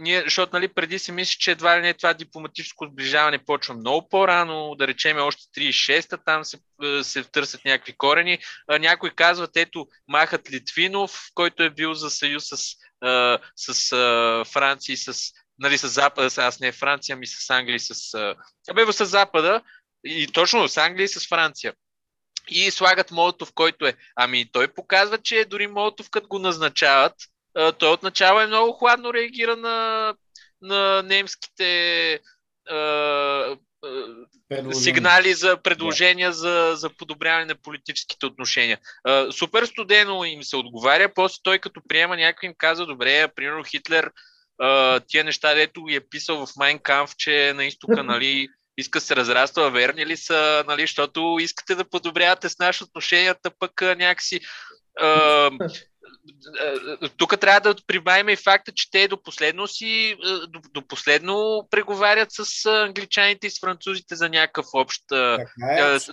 ние, 0.00 0.22
защото 0.22 0.56
нали, 0.56 0.68
преди 0.68 0.98
си 0.98 1.12
мисли, 1.12 1.36
че 1.38 1.50
едва 1.50 1.78
ли 1.78 1.82
не 1.82 1.94
това 1.94 2.14
дипломатическо 2.14 2.86
сближаване 2.86 3.44
почва 3.44 3.74
много 3.74 4.08
по-рано, 4.08 4.74
да 4.78 4.86
речеме 4.86 5.20
още 5.20 5.60
36-та, 5.60 6.16
там 6.16 6.44
се, 6.44 6.58
се 7.02 7.24
търсят 7.24 7.64
някакви 7.64 7.92
корени. 7.96 8.38
Някой 8.80 9.10
казват, 9.10 9.56
ето, 9.56 9.86
махат 10.08 10.50
Литвинов, 10.50 11.28
който 11.34 11.62
е 11.62 11.70
бил 11.70 11.94
за 11.94 12.10
съюз 12.10 12.44
с, 12.46 12.76
с, 13.56 13.88
Франция 14.52 14.94
и 14.94 14.96
с, 14.96 15.32
нали, 15.58 15.78
с 15.78 15.88
Запада, 15.88 16.30
аз 16.36 16.60
не 16.60 16.72
Франция, 16.72 17.14
ами 17.14 17.26
с 17.26 17.50
Англия 17.50 17.80
с... 17.80 18.14
Абе, 18.70 18.92
с 18.92 19.06
Запада, 19.06 19.62
и 20.04 20.26
точно 20.26 20.68
с 20.68 20.76
Англия 20.76 21.04
и 21.04 21.08
с 21.08 21.28
Франция. 21.28 21.74
И 22.50 22.70
слагат 22.70 23.10
Молотов, 23.10 23.52
който 23.54 23.86
е. 23.86 23.94
Ами 24.16 24.50
той 24.52 24.68
показва, 24.68 25.18
че 25.18 25.44
дори 25.44 25.66
Молотов, 25.66 26.10
като 26.10 26.28
го 26.28 26.38
назначават, 26.38 27.14
той 27.78 27.92
отначало 27.92 28.40
е 28.40 28.46
много 28.46 28.72
хладно 28.72 29.14
реагира 29.14 29.56
на, 29.56 30.14
на 30.62 31.02
немските 31.02 32.20
сигнали 34.72 35.34
за 35.34 35.56
предложения 35.56 36.32
за, 36.32 36.72
за 36.76 36.90
подобряване 36.90 37.44
на 37.44 37.54
политическите 37.54 38.26
отношения. 38.26 38.78
супер 39.30 39.64
студено 39.64 40.24
им 40.24 40.42
се 40.42 40.56
отговаря, 40.56 41.14
после 41.14 41.38
той 41.42 41.58
като 41.58 41.80
приема 41.88 42.16
някой 42.16 42.46
им 42.46 42.54
каза, 42.58 42.86
добре, 42.86 43.28
примерно 43.28 43.64
Хитлер 43.64 44.12
тия 45.08 45.24
неща, 45.24 45.54
дето 45.54 45.84
ги 45.84 45.94
е 45.94 46.08
писал 46.08 46.46
в 46.46 46.56
Майнкамф, 46.56 47.16
че 47.16 47.52
на 47.56 47.64
изтока, 47.64 48.02
нали, 48.02 48.48
иска 48.78 49.00
се 49.00 49.16
разраства, 49.16 49.70
верни 49.70 50.06
ли 50.06 50.16
са, 50.16 50.64
нали, 50.66 50.82
защото 50.82 51.36
искате 51.40 51.74
да 51.74 51.88
подобрявате 51.88 52.48
с 52.48 52.58
наши 52.58 52.84
отношенията, 52.84 53.50
пък 53.58 53.80
някакси 53.80 54.40
тук 57.16 57.40
трябва 57.40 57.60
да 57.60 57.82
прибавим 57.86 58.28
и 58.28 58.36
факта, 58.36 58.72
че 58.72 58.90
те 58.90 59.08
до 59.08 59.22
последно 59.22 59.66
си, 59.66 60.16
до, 60.48 60.60
до 60.74 60.86
последно 60.86 61.68
преговарят 61.70 62.28
с 62.30 62.66
англичаните 62.66 63.46
и 63.46 63.50
с 63.50 63.60
французите 63.60 64.14
за 64.14 64.28
някакъв 64.28 64.66
общ 64.72 65.02
е, 65.12 65.36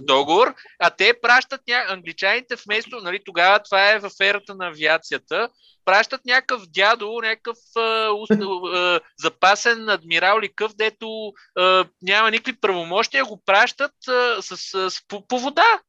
договор, 0.01 0.53
а 0.79 0.89
те 0.89 1.13
пращат 1.21 1.61
ня... 1.67 1.85
англичаните 1.87 2.55
вместо, 2.65 2.97
нали, 2.97 3.19
тогава 3.25 3.59
това 3.59 3.91
е 3.91 3.99
в 3.99 4.11
ерата 4.21 4.55
на 4.55 4.67
авиацията, 4.67 5.49
пращат 5.85 6.25
някакъв 6.25 6.61
дядо, 6.67 7.19
някакъв 7.21 7.57
а, 7.75 8.09
а, 8.31 8.99
запасен 9.19 9.89
адмирал 9.89 10.39
или 10.39 10.53
къв, 10.55 10.75
дето 10.75 11.33
а, 11.57 11.85
няма 12.01 12.31
никакви 12.31 12.59
правомощия, 12.61 13.25
го 13.25 13.41
пращат 13.45 14.07
а, 14.07 14.41
с, 14.41 14.57
с, 14.57 15.01
по, 15.07 15.27
по 15.27 15.39
вода. 15.39 15.81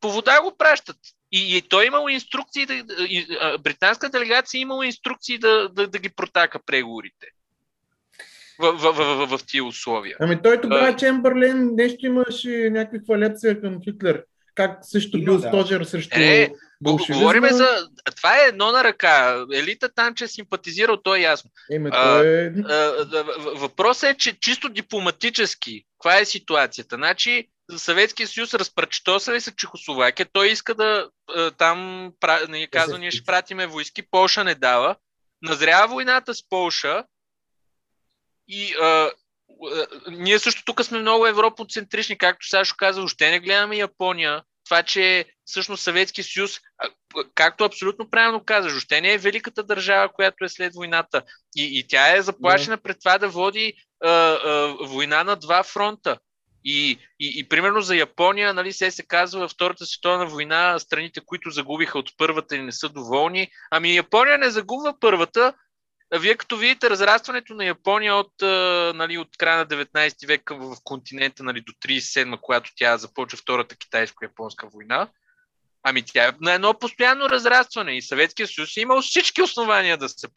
По 0.00 0.10
вода 0.10 0.42
го 0.42 0.56
пращат. 0.56 0.96
И, 1.32 1.56
и 1.56 1.62
той 1.62 1.84
е 1.84 1.86
имал 1.86 2.08
инструкции, 2.08 2.66
да, 2.66 2.74
и, 2.74 3.26
а, 3.40 3.58
британска 3.58 4.08
делегация 4.08 4.58
е 4.58 4.62
имала 4.62 4.86
инструкции 4.86 5.38
да, 5.38 5.68
да, 5.68 5.86
да 5.86 5.98
ги 5.98 6.08
протака 6.08 6.58
преговорите 6.66 7.26
в, 8.58 8.72
в, 8.72 8.92
в, 8.92 9.26
в, 9.26 9.38
в 9.38 9.46
тия 9.46 9.64
условия. 9.64 10.16
Ами 10.20 10.42
той 10.42 10.60
тогава 10.60 10.96
Чембърлен 10.96 11.74
нещо 11.74 12.06
имаше 12.06 12.70
някакви 12.70 12.98
хвалепция 13.04 13.60
към 13.60 13.82
Хитлер. 13.84 14.24
Как 14.54 14.78
също 14.82 15.18
бил 15.18 15.38
да. 15.38 15.48
стожер 15.48 15.84
срещу 15.84 16.18
е, 16.18 16.48
Говорим 16.82 17.44
за... 17.50 17.88
Това 18.16 18.44
е 18.44 18.48
едно 18.48 18.72
на 18.72 18.84
ръка. 18.84 19.44
Елита 19.52 19.88
там, 19.88 20.14
че 20.14 20.24
е 20.24 20.28
симпатизирал, 20.28 20.96
то 20.96 21.14
е 21.14 21.20
ясно. 21.20 21.50
Еме, 21.70 21.88
е... 21.88 21.92
а, 21.92 22.22
а, 22.68 23.24
въпросът 23.54 24.10
е, 24.10 24.14
че 24.14 24.40
чисто 24.40 24.68
дипломатически, 24.68 25.84
каква 25.92 26.18
е 26.18 26.24
ситуацията? 26.24 26.96
Значи, 26.96 27.48
Съветския 27.76 28.28
съюз 28.28 28.54
разпръчтосали 28.54 29.40
се 29.40 29.56
Чехословакия. 29.56 30.26
Той 30.32 30.48
иска 30.48 30.74
да 30.74 31.10
там, 31.58 32.12
не 32.48 32.66
казва, 32.66 32.98
ние 32.98 33.10
ще 33.10 33.24
пратиме 33.24 33.66
войски, 33.66 34.02
Полша 34.10 34.44
не 34.44 34.54
дава. 34.54 34.96
Назрява 35.42 35.88
войната 35.88 36.34
с 36.34 36.48
Полша 36.48 37.04
и 38.48 38.74
а, 38.80 38.84
а, 38.86 39.10
ние 40.10 40.38
също 40.38 40.64
тук 40.64 40.84
сме 40.84 40.98
много 40.98 41.26
европоцентрични, 41.26 42.18
както 42.18 42.48
Сашо 42.48 42.74
каза, 42.78 43.02
още 43.02 43.30
не 43.30 43.40
гледаме 43.40 43.76
Япония. 43.76 44.42
Това, 44.64 44.82
че 44.82 45.24
всъщност 45.44 45.82
Съветския 45.82 46.24
съюз, 46.24 46.60
както 47.34 47.64
абсолютно 47.64 48.10
правилно 48.10 48.44
каза, 48.44 48.76
още 48.76 49.00
не 49.00 49.12
е 49.12 49.18
великата 49.18 49.62
държава, 49.62 50.12
която 50.12 50.44
е 50.44 50.48
след 50.48 50.74
войната. 50.74 51.22
И, 51.56 51.78
и 51.78 51.86
тя 51.88 52.16
е 52.16 52.22
заплашена 52.22 52.78
yeah. 52.78 52.82
пред 52.82 52.98
това 53.00 53.18
да 53.18 53.28
води 53.28 53.74
а, 54.04 54.08
а, 54.08 54.76
война 54.80 55.24
на 55.24 55.36
два 55.36 55.62
фронта. 55.62 56.18
И, 56.64 56.98
и, 57.20 57.32
и 57.36 57.48
примерно 57.48 57.80
за 57.80 57.96
Япония, 57.96 58.54
нали, 58.54 58.72
се 58.72 58.90
се 58.90 59.02
казва 59.02 59.40
във 59.40 59.50
Втората 59.50 59.86
световна 59.86 60.26
война, 60.26 60.78
страните, 60.78 61.20
които 61.26 61.50
загубиха 61.50 61.98
от 61.98 62.10
първата 62.16 62.56
и 62.56 62.62
не 62.62 62.72
са 62.72 62.88
доволни. 62.88 63.48
Ами 63.70 63.96
Япония 63.96 64.38
не 64.38 64.50
загубва 64.50 64.94
първата. 65.00 65.54
Вие 66.20 66.34
като 66.34 66.56
видите 66.56 66.90
разрастването 66.90 67.54
на 67.54 67.64
Япония 67.64 68.14
от, 68.14 68.32
нали, 68.96 69.18
от 69.18 69.28
края 69.38 69.58
на 69.58 69.66
19 69.66 70.26
век 70.26 70.50
в 70.50 70.76
континента 70.84 71.42
нали, 71.42 71.60
до 71.60 71.72
37, 71.72 72.40
когато 72.40 72.70
тя 72.76 72.96
започва 72.96 73.38
Втората 73.38 73.76
китайско-японска 73.76 74.72
война, 74.72 75.08
Ами 75.82 76.02
тя 76.02 76.28
е 76.28 76.32
на 76.40 76.52
едно 76.52 76.78
постоянно 76.78 77.30
разрастване 77.30 77.96
и 77.96 78.02
Съветския 78.02 78.46
съюз 78.46 78.76
е 78.76 78.80
имал 78.80 79.02
всички 79.02 79.42
основания 79.42 79.96
да 79.96 80.08
се 80.08 80.28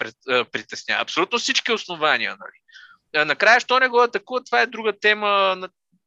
притеснява. 0.51 1.01
Абсолютно 1.01 1.39
всички 1.39 1.71
основания. 1.71 2.37
Нали. 2.39 3.25
Накрая, 3.25 3.59
що 3.59 3.79
не 3.79 3.87
го 3.87 4.01
атакува, 4.01 4.43
това 4.43 4.61
е 4.61 4.67
друга 4.67 4.93
тема, 5.01 5.57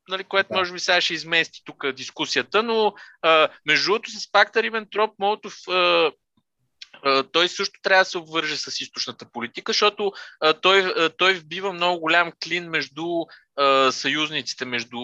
нали, 0.08 0.24
което 0.24 0.48
да. 0.52 0.58
може 0.58 0.72
би 0.72 0.78
сега 0.78 1.00
ще 1.00 1.14
измести 1.14 1.62
тук 1.64 1.92
дискусията, 1.92 2.62
но 2.62 2.94
а, 3.22 3.48
между 3.66 3.84
другото 3.86 4.10
с 4.10 4.32
пакта 4.32 4.62
Рибентроп 4.62 5.10
Молотов 5.18 5.54
а, 5.68 6.12
той 7.32 7.48
също 7.48 7.80
трябва 7.82 8.00
да 8.00 8.10
се 8.10 8.18
обвърже 8.18 8.56
с 8.56 8.80
източната 8.80 9.24
политика, 9.32 9.72
защото 9.72 10.12
а, 10.40 10.52
той, 10.52 10.80
а, 10.80 11.08
той 11.08 11.34
вбива 11.34 11.72
много 11.72 12.00
голям 12.00 12.32
клин 12.44 12.70
между 12.70 13.04
а, 13.56 13.92
съюзниците, 13.92 14.64
между 14.64 14.98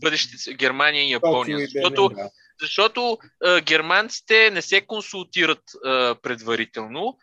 бъдещите 0.00 0.54
Германия 0.54 1.04
и 1.04 1.12
Япония. 1.12 1.58
Защото, 1.58 2.10
защото 2.60 3.18
а, 3.44 3.60
германците 3.60 4.50
не 4.50 4.62
се 4.62 4.80
консултират 4.80 5.62
а, 5.84 6.14
предварително, 6.22 7.18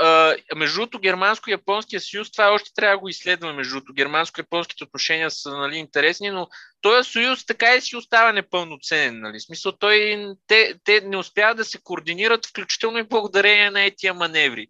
Uh, 0.00 0.56
между 0.56 0.76
другото, 0.76 0.98
германско-японския 0.98 1.98
съюз, 1.98 2.30
това 2.32 2.52
още 2.52 2.74
трябва 2.74 2.96
да 2.96 3.00
го 3.00 3.08
изследваме. 3.08 3.52
Между 3.52 3.74
другото, 3.74 3.92
германско-японските 3.92 4.82
отношения 4.82 5.30
са 5.30 5.56
нали, 5.56 5.76
интересни, 5.76 6.30
но 6.30 6.48
този 6.80 7.10
съюз 7.10 7.46
така 7.46 7.74
и 7.74 7.80
си 7.80 7.96
остава 7.96 8.32
непълноценен. 8.32 9.20
Нали? 9.20 9.40
смисъл, 9.40 9.72
той, 9.72 10.26
те, 10.46 10.74
те 10.84 11.00
не 11.00 11.16
успяват 11.16 11.56
да 11.56 11.64
се 11.64 11.78
координират, 11.82 12.46
включително 12.46 12.98
и 12.98 13.02
благодарение 13.02 13.70
на 13.70 13.84
етия 13.84 14.14
маневри. 14.14 14.66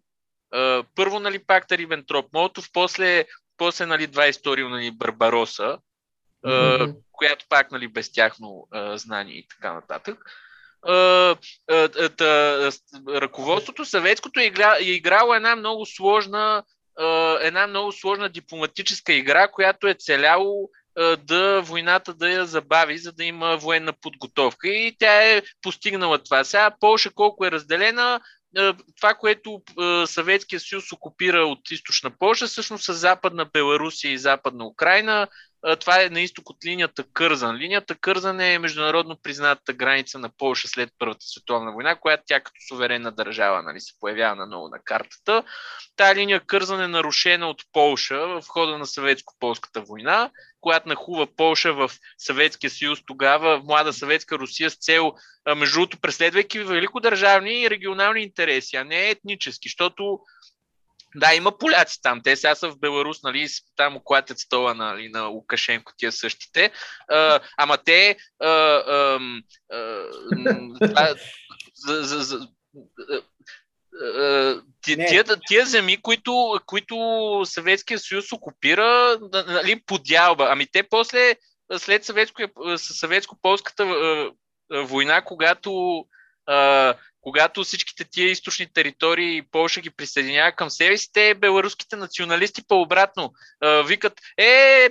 Uh, 0.53 0.85
първо, 0.95 1.19
нали, 1.19 1.39
пакта 1.39 1.77
Рибентроп 1.77 2.33
Молотов, 2.33 2.69
после, 2.73 3.25
после 3.57 3.85
нали, 3.85 4.07
22 4.07 4.69
нали, 4.69 4.91
Барбароса, 4.91 5.77
mm-hmm. 6.45 6.95
която 7.11 7.45
пак 7.49 7.71
нали, 7.71 7.87
без 7.87 8.11
тяхно 8.11 8.67
uh, 8.73 8.95
знание 8.95 9.35
и 9.35 9.47
така 9.47 9.73
нататък 9.73 10.25
ръководството 13.07 13.85
съветското 13.85 14.39
е, 14.39 14.51
е 14.79 14.83
играло 14.83 15.33
една 15.33 15.55
много 15.55 15.85
сложна 15.85 16.63
една 17.41 17.67
много 17.67 17.91
сложна 17.91 18.29
дипломатическа 18.29 19.13
игра, 19.13 19.47
която 19.47 19.87
е 19.87 19.93
целяло 19.99 20.69
да 21.17 21.61
войната 21.61 22.13
да 22.13 22.29
я 22.29 22.45
забави, 22.45 22.97
за 22.97 23.11
да 23.11 23.23
има 23.23 23.57
военна 23.57 23.93
подготовка. 23.93 24.67
И 24.67 24.95
тя 24.99 25.23
е 25.23 25.41
постигнала 25.61 26.23
това. 26.23 26.43
Сега 26.43 26.71
Полша 26.79 27.11
колко 27.11 27.45
е 27.45 27.51
разделена, 27.51 28.21
това, 28.97 29.13
което 29.13 29.61
Съветския 30.05 30.59
съюз 30.59 30.91
окупира 30.91 31.45
от 31.45 31.71
източна 31.71 32.11
Польша, 32.19 32.47
всъщност 32.47 32.83
са 32.83 32.93
западна 32.93 33.45
Беларусия 33.53 34.11
и 34.11 34.17
западна 34.17 34.67
Украина. 34.67 35.27
Това 35.79 36.01
е 36.01 36.09
на 36.09 36.21
изток 36.21 36.49
от 36.49 36.65
линията 36.65 37.03
Кързан. 37.13 37.57
Линията 37.57 37.95
Кързан 37.95 38.39
е 38.39 38.59
международно 38.59 39.17
признатата 39.23 39.73
граница 39.73 40.19
на 40.19 40.29
Польша 40.37 40.67
след 40.67 40.89
Първата 40.99 41.25
световна 41.25 41.71
война, 41.71 41.95
която 41.95 42.23
тя 42.27 42.39
като 42.39 42.55
суверенна 42.67 43.11
държава 43.11 43.61
нали, 43.61 43.79
се 43.79 43.93
появява 43.99 44.35
наново 44.35 44.67
на 44.67 44.79
картата. 44.79 45.43
Тая 45.95 46.15
линия 46.15 46.39
Кързан 46.39 46.81
е 46.81 46.87
нарушена 46.87 47.49
от 47.49 47.63
Полша 47.73 48.27
в 48.27 48.43
хода 48.47 48.77
на 48.77 48.85
съветско-полската 48.85 49.81
война, 49.81 50.31
която 50.61 50.89
нахува 50.89 51.27
Полша 51.35 51.73
в 51.73 51.91
Съветския 52.17 52.69
съюз 52.69 52.99
тогава, 53.05 53.59
в 53.59 53.63
млада 53.63 53.93
съветска 53.93 54.39
Русия 54.39 54.69
с 54.69 54.75
цел, 54.75 55.13
между 55.55 55.73
другото, 55.73 55.99
преследвайки 55.99 56.59
великодържавни 56.59 57.61
и 57.61 57.69
регионални 57.69 58.21
интереси, 58.21 58.75
а 58.75 58.83
не 58.83 59.09
етнически, 59.09 59.69
защото 59.69 60.19
да, 61.15 61.33
има 61.33 61.57
поляци 61.57 62.01
там. 62.01 62.21
Те 62.23 62.35
сега 62.35 62.55
са 62.55 62.69
в 62.69 62.79
Беларус, 62.79 63.23
нали, 63.23 63.47
там 63.75 63.95
оклатят 63.95 64.39
стола 64.39 64.73
нали, 64.73 65.09
на 65.09 65.23
Лукашенко, 65.23 65.91
тия 65.97 66.11
същите. 66.11 66.71
А, 67.07 67.39
ама 67.57 67.77
те 67.77 68.17
а, 68.39 68.47
а, 68.47 69.19
а, 70.95 71.15
за, 71.75 72.03
за, 72.03 72.19
за, 72.19 72.47
тия, 74.81 75.23
тия 75.47 75.65
земи, 75.65 76.01
които, 76.01 76.59
които 76.65 76.95
Съветския 77.45 77.99
съюз 77.99 78.31
окупира, 78.31 79.19
нали, 79.47 79.81
подялба. 79.85 80.47
Ами 80.49 80.67
те 80.71 80.83
после, 80.83 81.35
след 81.77 82.05
съветско, 82.05 82.41
съветско-полската 82.77 84.31
война, 84.69 85.21
когато 85.21 86.05
когато 87.21 87.63
всичките 87.63 88.03
тия 88.11 88.31
източни 88.31 88.67
територии 88.73 89.41
Польша 89.51 89.81
ги 89.81 89.89
присъединява 89.89 90.51
към 90.51 90.69
себе 90.69 90.97
си, 90.97 91.09
те 91.13 91.33
беларуските 91.33 91.95
националисти 91.95 92.67
по-обратно 92.67 93.33
викат, 93.85 94.13
е, 94.37 94.89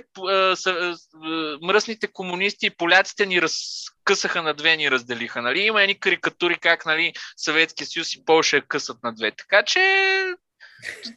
мръсните 1.61 2.07
комунисти 2.07 2.65
и 2.65 2.69
поляците 2.69 3.25
ни 3.25 3.41
разкъсаха 3.41 4.41
на 4.41 4.53
две, 4.53 4.77
ни 4.77 4.91
разделиха. 4.91 5.41
Нали? 5.41 5.59
Има 5.59 5.81
едни 5.81 5.99
карикатури 5.99 6.57
как 6.59 6.85
нали, 6.85 7.13
Съветския 7.37 7.87
съюз 7.87 8.15
и 8.15 8.25
Польша 8.25 8.61
късат 8.61 8.97
на 9.03 9.13
две. 9.13 9.31
Така 9.31 9.63
че 9.63 9.79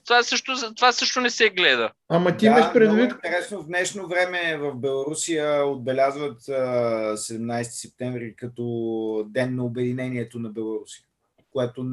това 0.04 0.22
също, 0.22 0.74
това 0.76 0.92
също 0.92 1.20
не 1.20 1.30
се 1.30 1.50
гледа. 1.50 1.90
Ама 2.08 2.36
ти 2.36 2.44
да, 2.44 2.50
имаш 2.50 2.72
предвид... 2.72 3.12
интересно, 3.12 3.62
в 3.62 3.66
днешно 3.66 4.08
време 4.08 4.56
в 4.56 4.74
Беларусия 4.74 5.66
отбелязват 5.66 6.42
17 6.42 7.62
септември 7.62 8.36
като 8.36 9.26
ден 9.28 9.54
на 9.54 9.64
обединението 9.64 10.38
на 10.38 10.48
Беларусия, 10.48 11.04
което 11.50 11.86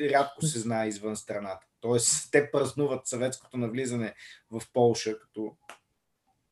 рядко 0.00 0.46
се 0.46 0.58
знае 0.58 0.88
извън 0.88 1.16
страната. 1.16 1.66
Тоест, 1.80 2.32
те 2.32 2.50
празнуват 2.50 3.06
съветското 3.06 3.56
навлизане 3.56 4.14
в 4.50 4.62
Полша 4.72 5.18
като 5.18 5.56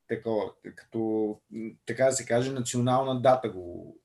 такова, 0.08 0.52
като, 0.76 1.36
така 1.86 2.04
да 2.04 2.12
се 2.12 2.26
каже, 2.26 2.52
национална 2.52 3.20
дата 3.20 3.48
го 3.48 3.96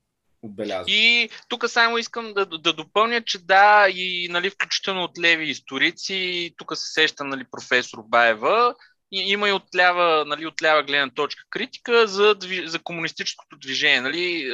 отбелязва. 0.46 0.86
И 0.88 1.30
тук 1.50 1.70
само 1.70 1.98
искам 1.98 2.34
да, 2.34 2.46
да 2.46 2.74
допълня, 2.74 3.22
че 3.22 3.40
да, 3.40 3.88
и 3.90 4.28
нали, 4.32 4.50
включително 4.50 5.04
от 5.04 5.20
леви 5.20 5.50
историци, 5.50 6.54
тук 6.58 6.78
се 6.78 6.94
сеща 6.94 7.24
нали, 7.24 7.44
професор 7.52 8.00
Баева, 8.08 8.76
и, 9.12 9.32
има 9.32 9.50
и 9.50 9.52
отлява, 9.52 10.26
нали, 10.26 10.48
отлява 10.48 10.84
гледна 10.84 11.10
точка 11.10 11.44
критика 11.50 12.08
за, 12.08 12.36
за 12.66 12.80
комунистическото 12.80 13.58
движение. 13.58 14.02
Нали, 14.02 14.52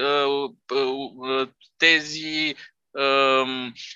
тези 1.77 2.55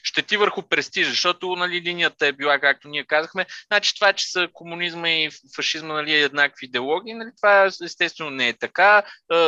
щети 0.03 0.37
върху 0.37 0.61
престижа, 0.61 1.09
защото 1.09 1.55
нали, 1.55 1.81
линията 1.81 2.27
е 2.27 2.31
била, 2.31 2.59
както 2.59 2.87
ние 2.87 3.05
казахме. 3.05 3.45
Значи 3.67 3.95
това, 3.95 4.13
че 4.13 4.31
са 4.31 4.47
комунизма 4.53 5.09
и 5.09 5.29
фашизма 5.55 5.93
нали, 5.93 6.13
е 6.13 6.21
еднакви 6.21 6.65
идеологии, 6.65 7.13
нали, 7.13 7.29
това 7.41 7.71
естествено 7.83 8.29
не 8.29 8.47
е 8.47 8.53
така. 8.53 9.03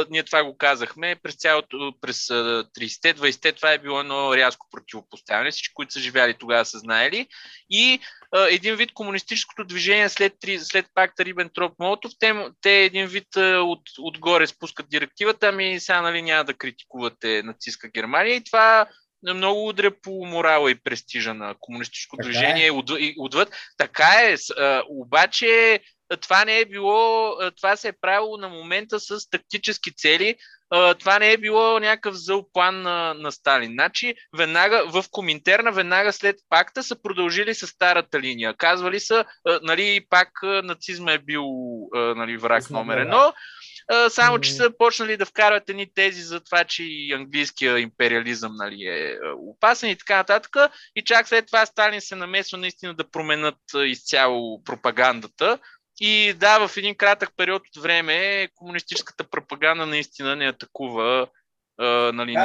ние 0.10 0.24
това 0.24 0.44
го 0.44 0.58
казахме 0.58 1.16
през 1.24 1.36
цялото, 1.36 1.94
през 2.01 2.27
30-те, 2.27 3.16
20-те, 3.16 3.51
това 3.51 3.72
е 3.72 3.77
било 3.77 4.00
едно 4.00 4.36
рязко 4.36 4.68
противопоставяне. 4.72 5.51
Всички, 5.51 5.74
които 5.74 5.94
са 5.94 6.00
живяли 6.00 6.34
тогава 6.39 6.66
са 6.66 6.80
знаели. 6.80 7.27
И 7.70 8.00
един 8.50 8.75
вид 8.75 8.94
комунистическото 8.94 9.63
движение 9.63 10.10
след, 10.10 10.34
след 10.60 10.86
пакта 10.94 11.24
Рибентроп-Молотов, 11.24 12.12
те, 12.20 12.34
те 12.62 12.84
един 12.84 13.08
вид 13.08 13.36
от, 13.36 13.82
отгоре 14.00 14.48
спускат 14.48 14.89
директивата, 14.89 15.48
ами 15.48 15.80
сега 15.80 16.02
нали, 16.02 16.22
няма 16.22 16.43
да 16.43 16.54
критикувате 16.54 17.43
нацистска 17.43 17.88
Германия 17.88 18.36
и 18.36 18.43
това 18.43 18.88
много 19.23 19.67
удря 19.67 19.91
по 20.01 20.25
морала 20.25 20.71
и 20.71 20.75
престижа 20.75 21.34
на 21.34 21.56
комунистическо 21.60 22.17
така 22.17 22.30
движение 22.30 22.65
е. 22.65 22.71
и 22.99 23.15
отвъд. 23.17 23.49
Така 23.77 24.10
е, 24.21 24.36
обаче 24.89 25.80
това 26.21 26.45
не 26.45 26.60
е 26.60 26.65
било, 26.65 27.34
това 27.56 27.75
се 27.75 27.88
е 27.88 27.93
правило 28.01 28.38
на 28.38 28.49
момента 28.49 28.99
с 28.99 29.30
тактически 29.30 29.95
цели, 29.95 30.36
това 30.99 31.19
не 31.19 31.32
е 31.32 31.38
било 31.38 31.80
някакъв 31.80 32.15
зъл 32.15 32.45
план 32.53 32.82
на, 32.82 33.13
на 33.13 33.32
Сталин. 33.32 33.71
Значи, 33.71 34.15
веднага 34.38 34.84
в 34.88 35.06
Коминтерна, 35.12 35.71
веднага 35.71 36.13
след 36.13 36.36
пакта 36.49 36.84
са 36.84 37.01
продължили 37.01 37.56
с 37.56 37.67
старата 37.67 38.19
линия. 38.19 38.53
Казвали 38.58 38.99
са, 38.99 39.25
нали, 39.62 40.06
пак 40.10 40.30
нацизма 40.43 41.12
е 41.12 41.17
бил 41.17 41.45
нали, 41.93 42.38
враг 42.38 42.69
номер 42.69 42.97
едно. 42.97 43.34
Само, 44.10 44.39
че 44.39 44.54
са 44.54 44.71
почнали 44.78 45.17
да 45.17 45.26
вкарват 45.26 45.69
едни 45.69 45.93
тези 45.93 46.21
за 46.21 46.39
това, 46.39 46.63
че 46.63 46.84
и 46.84 47.13
английския 47.13 47.80
империализъм 47.80 48.56
нали, 48.56 48.84
е 48.84 49.17
опасен 49.38 49.89
и 49.89 49.95
така 49.95 50.17
нататък. 50.17 50.56
И 50.95 51.04
чак 51.04 51.28
след 51.28 51.45
това 51.45 51.65
Сталин 51.65 52.02
се 52.02 52.15
намесва 52.15 52.58
наистина 52.58 52.93
да 52.93 53.10
променят 53.10 53.58
изцяло 53.86 54.63
пропагандата. 54.63 55.60
И 56.00 56.34
да, 56.34 56.67
в 56.67 56.78
един 56.78 56.95
кратък 56.95 57.30
период 57.38 57.62
от 57.76 57.84
време 57.84 58.47
комунистическата 58.56 59.23
пропаганда 59.23 59.86
наистина 59.86 60.36
не 60.36 60.47
атакува 60.47 61.28
нали, 62.13 62.34
да, 62.34 62.39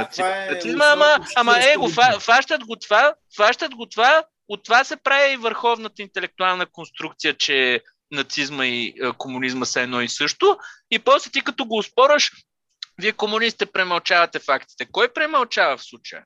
нацизма. 0.50 0.84
Е 0.84 0.92
ама, 0.92 1.26
ама 1.36 1.56
е, 1.58 1.76
го, 1.76 1.88
фащат 2.20 2.64
го 2.64 2.76
това, 2.76 3.14
фащат 3.36 3.74
го 3.74 3.86
това, 3.86 4.24
от 4.48 4.64
това 4.64 4.84
се 4.84 4.96
прави 4.96 5.32
и 5.32 5.36
върховната 5.36 6.02
интелектуална 6.02 6.66
конструкция, 6.66 7.36
че 7.36 7.80
нацизма 8.12 8.66
и 8.66 8.94
комунизма 9.18 9.66
са 9.66 9.80
едно 9.80 10.00
и 10.00 10.08
също. 10.08 10.58
И 10.90 10.98
после 10.98 11.30
ти 11.30 11.40
като 11.40 11.64
го 11.64 11.78
успораш, 11.78 12.32
вие 12.98 13.12
комунистите 13.12 13.66
премълчавате 13.66 14.38
фактите. 14.38 14.86
Кой 14.92 15.12
премълчава 15.12 15.76
в 15.76 15.84
случая? 15.84 16.24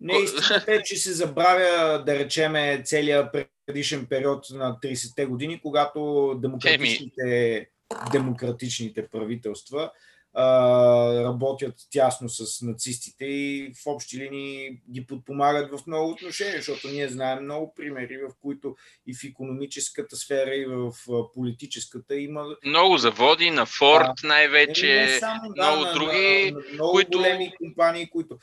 Не, 0.00 0.18
истината 0.18 0.72
е, 0.72 0.82
че 0.82 0.96
се 0.96 1.12
забравя, 1.12 2.02
да 2.06 2.18
речеме, 2.18 2.82
целият 2.84 3.36
предишен 3.66 4.06
период 4.06 4.46
на 4.50 4.76
30-те 4.82 5.26
години, 5.26 5.60
когато 5.62 6.34
демократичните, 6.42 7.66
демократичните 8.12 9.08
правителства 9.08 9.90
работят 10.36 11.74
тясно 11.90 12.28
с 12.28 12.62
нацистите 12.62 13.24
и 13.24 13.72
в 13.74 13.86
общи 13.86 14.18
линии 14.18 14.82
ги 14.90 15.06
подпомагат 15.06 15.70
в 15.70 15.86
много 15.86 16.10
отношения, 16.10 16.56
защото 16.56 16.88
ние 16.88 17.08
знаем 17.08 17.44
много 17.44 17.74
примери, 17.74 18.18
в 18.18 18.30
които 18.42 18.76
и 19.06 19.14
в 19.14 19.24
економическата 19.24 20.16
сфера, 20.16 20.54
и 20.54 20.66
в 20.66 20.92
политическата 21.34 22.16
има... 22.16 22.46
Много 22.64 22.98
заводи, 22.98 23.50
на 23.50 23.66
Форд 23.66 24.06
да, 24.22 24.28
най-вече, 24.28 24.86
не, 24.86 25.12
не 25.12 25.18
само, 25.18 25.52
да, 25.56 25.70
много 25.70 25.84
на, 25.84 25.92
други, 25.92 26.50
на, 26.54 26.60
на, 26.60 26.74
много 26.74 26.92
които... 26.92 27.18
големи 27.18 27.52
компании, 27.58 28.10
които... 28.10 28.38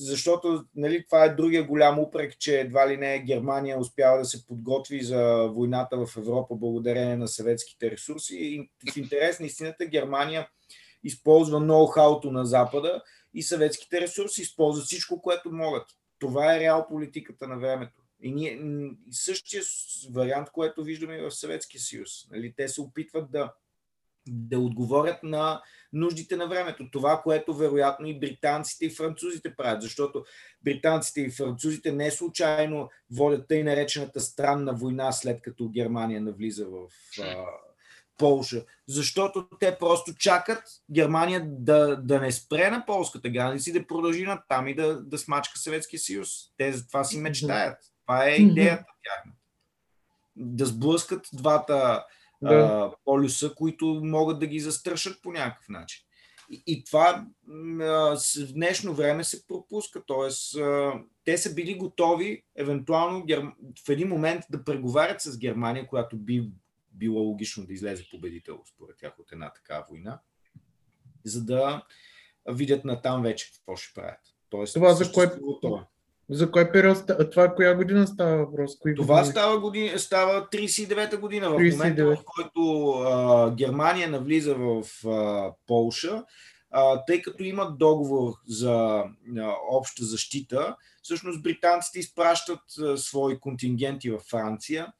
Защото 0.00 0.64
нали, 0.74 1.04
това 1.04 1.24
е 1.24 1.34
другия 1.34 1.64
голям 1.64 1.98
упрек, 1.98 2.38
че 2.38 2.60
едва 2.60 2.88
ли 2.88 2.96
не 2.96 3.18
Германия 3.18 3.78
успява 3.78 4.18
да 4.18 4.24
се 4.24 4.46
подготви 4.46 5.02
за 5.02 5.48
войната 5.54 5.96
в 5.96 6.16
Европа 6.16 6.54
благодарение 6.54 7.16
на 7.16 7.28
съветските 7.28 7.90
ресурси. 7.90 8.36
И 8.36 8.70
в 8.92 8.96
интерес 8.96 9.40
на 9.40 9.46
истината 9.46 9.86
Германия 9.86 10.48
използва 11.04 11.60
ноу-хауто 11.60 12.30
на 12.30 12.46
Запада 12.46 13.02
и 13.34 13.42
съветските 13.42 14.00
ресурси 14.00 14.42
използват 14.42 14.86
всичко, 14.86 15.22
което 15.22 15.52
могат. 15.52 15.86
Това 16.18 16.56
е 16.56 16.60
реал 16.60 16.86
политиката 16.88 17.48
на 17.48 17.58
времето. 17.58 18.02
И 18.20 18.32
ние, 18.32 18.60
същия 19.10 19.62
вариант, 20.10 20.48
което 20.52 20.84
виждаме 20.84 21.22
в 21.22 21.30
Съветския 21.30 21.80
съюз. 21.80 22.10
Нали, 22.30 22.54
те 22.56 22.68
се 22.68 22.80
опитват 22.80 23.30
да, 23.30 23.52
да 24.28 24.58
отговорят 24.58 25.22
на 25.22 25.62
нуждите 25.92 26.36
на 26.36 26.46
времето. 26.46 26.90
Това, 26.90 27.20
което 27.22 27.54
вероятно 27.54 28.06
и 28.06 28.20
британците 28.20 28.86
и 28.86 28.90
французите 28.90 29.56
правят, 29.56 29.82
защото 29.82 30.24
британците 30.62 31.20
и 31.20 31.30
французите 31.30 31.92
не 31.92 32.10
случайно 32.10 32.90
водят 33.10 33.48
тъй 33.48 33.62
наречената 33.62 34.20
странна 34.20 34.74
война, 34.74 35.12
след 35.12 35.42
като 35.42 35.68
Германия 35.68 36.20
навлиза 36.20 36.66
в 36.66 36.88
Полша, 38.18 38.64
защото 38.88 39.48
те 39.60 39.76
просто 39.78 40.14
чакат 40.14 40.62
Германия 40.92 41.42
да, 41.44 41.96
да 41.96 42.20
не 42.20 42.32
спре 42.32 42.70
на 42.70 42.86
полската 42.86 43.28
граница 43.28 43.70
и 43.70 43.72
да 43.72 43.86
продължи 43.86 44.24
на 44.24 44.42
там 44.48 44.68
и 44.68 44.74
да, 44.74 45.00
да 45.00 45.18
смачка 45.18 45.58
Съветския 45.58 46.00
съюз. 46.00 46.28
Те 46.56 46.72
за 46.72 46.86
това 46.86 47.04
си 47.04 47.18
мечтаят. 47.18 47.78
Това 48.06 48.26
е 48.26 48.34
идеята 48.34 48.84
тяхна. 49.04 49.32
Да 50.36 50.66
сблъскат 50.66 51.28
двата 51.32 52.04
да. 52.42 52.54
а, 52.54 52.90
полюса, 53.04 53.54
които 53.54 54.00
могат 54.04 54.38
да 54.38 54.46
ги 54.46 54.60
застрашат 54.60 55.22
по 55.22 55.32
някакъв 55.32 55.68
начин. 55.68 56.04
И, 56.50 56.62
и 56.66 56.84
това 56.84 57.26
в 57.48 58.52
днешно 58.52 58.94
време 58.94 59.24
се 59.24 59.46
пропуска. 59.46 60.02
Тоест, 60.06 60.56
те 61.24 61.38
са 61.38 61.54
били 61.54 61.74
готови, 61.74 62.42
евентуално 62.56 63.26
в 63.86 63.88
един 63.88 64.08
момент 64.08 64.44
да 64.50 64.64
преговарят 64.64 65.20
с 65.20 65.38
Германия, 65.38 65.86
която 65.86 66.16
би 66.16 66.50
било 66.94 67.20
логично 67.20 67.66
да 67.66 67.72
излезе 67.72 68.08
победител, 68.10 68.60
според 68.74 68.96
тях, 68.96 69.18
от 69.18 69.32
една 69.32 69.52
такава 69.52 69.84
война, 69.90 70.20
за 71.24 71.44
да 71.44 71.82
видят 72.48 72.84
на 72.84 73.02
там 73.02 73.22
вече 73.22 73.52
какво 73.52 73.76
ще 73.76 73.94
правят. 73.94 74.20
Тоест, 74.50 74.74
това 74.74 74.94
за 74.94 75.12
кое, 75.12 75.30
това. 75.62 75.86
За 76.28 76.50
кой 76.50 76.72
период? 76.72 77.10
Това 77.32 77.54
коя 77.54 77.74
година 77.74 78.06
става 78.06 78.36
въпрос? 78.36 78.78
Кои 78.78 78.94
това 78.94 79.14
години? 79.14 79.30
става, 79.30 79.60
година, 79.60 79.98
става 79.98 80.48
39-та 80.52 81.16
година, 81.16 81.50
в 81.50 81.52
39. 81.52 81.72
момента 81.72 82.06
в 82.06 82.18
който 82.24 82.90
а, 82.90 83.54
Германия 83.54 84.10
навлиза 84.10 84.54
в 84.54 84.84
а, 85.08 85.52
Полша, 85.66 86.24
а, 86.70 87.04
тъй 87.04 87.22
като 87.22 87.42
имат 87.42 87.78
договор 87.78 88.32
за 88.48 89.04
а, 89.38 89.54
обща 89.70 90.04
защита, 90.04 90.76
всъщност 91.02 91.42
британците 91.42 91.98
изпращат 91.98 92.78
а, 92.82 92.96
свои 92.96 93.38
контингенти 93.38 94.10
във 94.10 94.22
Франция. 94.22 94.92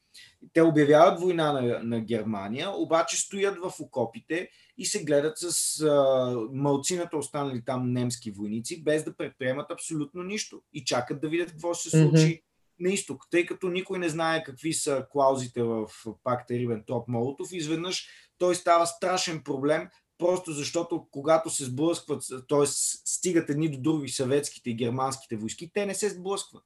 Те 0.53 0.61
обявяват 0.61 1.19
война 1.19 1.51
на, 1.53 1.79
на 1.83 1.99
Германия, 1.99 2.69
обаче 2.75 3.17
стоят 3.17 3.57
в 3.57 3.79
окопите 3.79 4.49
и 4.77 4.85
се 4.85 5.03
гледат 5.03 5.37
с 5.37 5.81
а, 5.81 6.35
мълцината 6.53 7.17
останали 7.17 7.61
там 7.65 7.91
немски 7.91 8.31
войници, 8.31 8.83
без 8.83 9.03
да 9.03 9.17
предприемат 9.17 9.71
абсолютно 9.71 10.23
нищо 10.23 10.61
и 10.73 10.83
чакат 10.83 11.21
да 11.21 11.29
видят 11.29 11.51
какво 11.51 11.73
се 11.73 11.89
случи 11.89 12.07
mm-hmm. 12.17 12.41
на 12.79 12.89
изток. 12.89 13.23
Тъй 13.31 13.45
като 13.45 13.69
никой 13.69 13.99
не 13.99 14.09
знае 14.09 14.43
какви 14.43 14.73
са 14.73 15.05
клаузите 15.11 15.63
в 15.63 15.87
пакта 16.23 16.53
Рибентроп 16.53 17.07
Молотов, 17.07 17.49
изведнъж 17.51 18.07
той 18.37 18.55
става 18.55 18.85
страшен 18.85 19.43
проблем, 19.43 19.89
просто 20.17 20.51
защото 20.51 21.07
когато 21.11 21.49
се 21.49 21.65
сблъскват, 21.65 22.23
т.е. 22.49 22.65
стигат 23.05 23.49
едни 23.49 23.71
до 23.71 23.81
други 23.81 24.09
съветските 24.09 24.69
и 24.69 24.75
германските 24.75 25.35
войски, 25.35 25.71
те 25.73 25.85
не 25.85 25.95
се 25.95 26.09
сблъскват. 26.09 26.63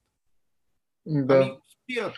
Да. 1.06 1.36
Ами, 1.36 1.52
спират. 1.84 2.16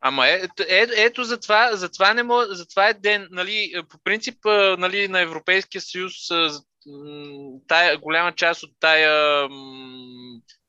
Ама 0.00 0.28
е, 0.28 0.42
е, 0.68 0.86
ето 0.96 1.24
затова, 1.24 1.76
затова, 1.76 2.14
не 2.14 2.22
мож, 2.22 2.46
затова 2.50 2.88
е 2.88 2.94
ден, 2.94 3.28
нали, 3.30 3.72
по 3.90 3.98
принцип 4.04 4.38
нали, 4.78 5.08
на 5.08 5.20
Европейския 5.20 5.80
съюз 5.80 6.12
тая, 7.68 7.98
голяма 7.98 8.32
част 8.34 8.62
от 8.62 8.70
тая 8.80 9.48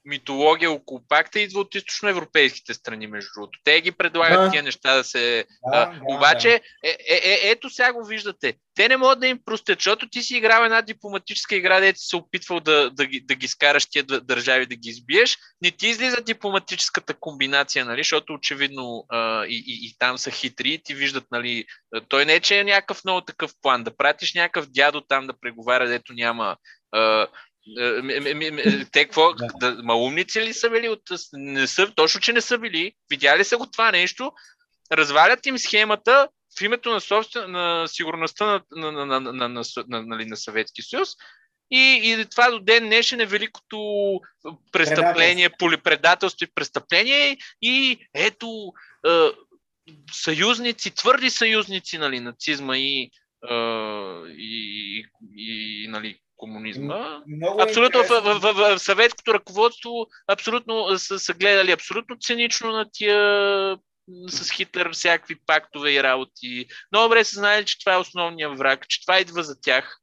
митология 0.07 0.71
около 0.71 1.01
пакта 1.09 1.39
идва 1.39 1.59
от 1.59 1.75
източноевропейските 1.75 2.73
страни, 2.73 3.07
между 3.07 3.29
другото. 3.35 3.59
Те 3.63 3.81
ги 3.81 3.91
предлагат 3.91 4.45
да. 4.45 4.51
тия 4.51 4.63
неща 4.63 4.95
да 4.95 5.03
се... 5.03 5.45
Да, 5.71 5.77
а, 5.77 5.85
да, 5.85 5.99
обаче, 6.03 6.49
да. 6.49 6.89
Е, 6.89 6.97
е, 7.09 7.15
е, 7.15 7.39
ето 7.49 7.69
сега 7.69 7.93
го 7.93 8.05
виждате. 8.05 8.53
Те 8.75 8.87
не 8.87 8.97
могат 8.97 9.19
да 9.19 9.27
им 9.27 9.39
простят, 9.45 9.79
защото 9.79 10.09
ти 10.09 10.21
си 10.21 10.37
играл 10.37 10.65
една 10.65 10.81
дипломатическа 10.81 11.55
игра, 11.55 11.79
дето 11.79 11.99
се 11.99 12.15
опитвал 12.15 12.59
да, 12.59 12.89
да, 12.89 13.05
ги, 13.05 13.21
да 13.21 13.35
ги 13.35 13.47
скараш 13.47 13.85
тия 13.85 14.03
държави, 14.03 14.65
да 14.65 14.75
ги 14.75 14.89
избиеш. 14.89 15.37
Не 15.61 15.71
ти 15.71 15.87
излиза 15.87 16.21
дипломатическата 16.21 17.13
комбинация, 17.13 17.85
нали, 17.85 17.99
защото 17.99 18.33
очевидно 18.33 19.05
а, 19.09 19.45
и, 19.45 19.63
и, 19.67 19.87
и 19.87 19.95
там 19.99 20.17
са 20.17 20.31
хитри 20.31 20.73
и 20.73 20.83
ти 20.83 20.95
виждат, 20.95 21.25
нали, 21.31 21.65
той 22.07 22.25
не 22.25 22.33
е, 22.33 22.39
че 22.39 22.59
е 22.59 22.63
някакъв 22.63 23.03
много 23.03 23.21
такъв 23.21 23.51
план. 23.61 23.83
Да 23.83 23.97
пратиш 23.97 24.33
някакъв 24.33 24.67
дядо 24.69 25.01
там 25.01 25.27
да 25.27 25.39
преговаря, 25.39 25.87
дето 25.87 26.13
няма 26.13 26.57
е, 26.95 27.25
те 28.91 29.05
какво? 29.05 29.33
Да. 29.33 29.79
Малумници 29.83 30.41
ли 30.41 30.53
са 30.53 30.69
били? 30.69 30.89
От... 30.89 31.01
Не 31.33 31.67
са, 31.67 31.91
точно, 31.95 32.21
че 32.21 32.33
не 32.33 32.41
са 32.41 32.57
били. 32.57 32.91
Видяли 33.09 33.43
са 33.43 33.57
го 33.57 33.65
това 33.71 33.91
нещо. 33.91 34.31
Развалят 34.91 35.45
им 35.45 35.57
схемата 35.57 36.29
в 36.59 36.61
името 36.61 36.89
на, 36.89 37.01
собствен... 37.01 37.51
на 37.51 37.87
сигурността 37.87 38.45
на, 38.45 38.61
на, 38.71 38.91
на, 38.91 39.05
на, 39.05 39.19
на, 39.19 39.31
на, 39.33 39.49
на, 39.49 39.63
на, 39.87 40.01
нали, 40.01 40.25
на 40.25 40.37
Съветски 40.37 40.81
съюз. 40.81 41.09
И, 41.71 42.01
и 42.03 42.25
това 42.25 42.51
до 42.51 42.59
ден 42.59 42.85
днешен 42.85 43.19
е 43.19 43.25
великото 43.25 43.77
престъпление, 44.71 45.49
полипредателство 45.49 46.43
и 46.43 46.53
престъпление. 46.55 47.37
И 47.61 47.97
ето 48.13 48.73
е, 49.07 49.29
съюзници, 50.11 50.91
твърди 50.91 51.29
съюзници 51.29 51.97
нали, 51.97 52.19
нацизма 52.19 52.77
и, 52.77 53.11
е, 53.49 53.55
и, 54.27 55.05
и, 55.37 55.83
и 55.83 55.87
нали, 55.87 56.19
комунизма. 56.37 57.23
Много 57.27 57.61
абсолютно 57.61 58.03
в, 58.03 58.07
в, 58.07 58.39
в, 58.39 58.75
в 58.75 58.79
съветското 58.79 59.33
ръководство 59.33 60.07
абсолютно 60.27 60.97
са, 60.97 61.19
са 61.19 61.33
гледали 61.33 61.71
абсолютно 61.71 62.17
цинично 62.19 62.71
на 62.71 62.85
тия 62.93 63.77
с 64.29 64.51
Хитлер 64.51 64.89
всякакви 64.91 65.35
пактове 65.45 65.91
и 65.91 66.03
работи. 66.03 66.65
Много 66.91 67.05
добре 67.05 67.23
се 67.23 67.35
знае, 67.35 67.65
че 67.65 67.79
това 67.79 67.93
е 67.93 67.99
основният 67.99 68.57
враг, 68.57 68.87
че 68.87 69.01
това 69.01 69.19
идва 69.19 69.43
за 69.43 69.61
тях. 69.61 69.97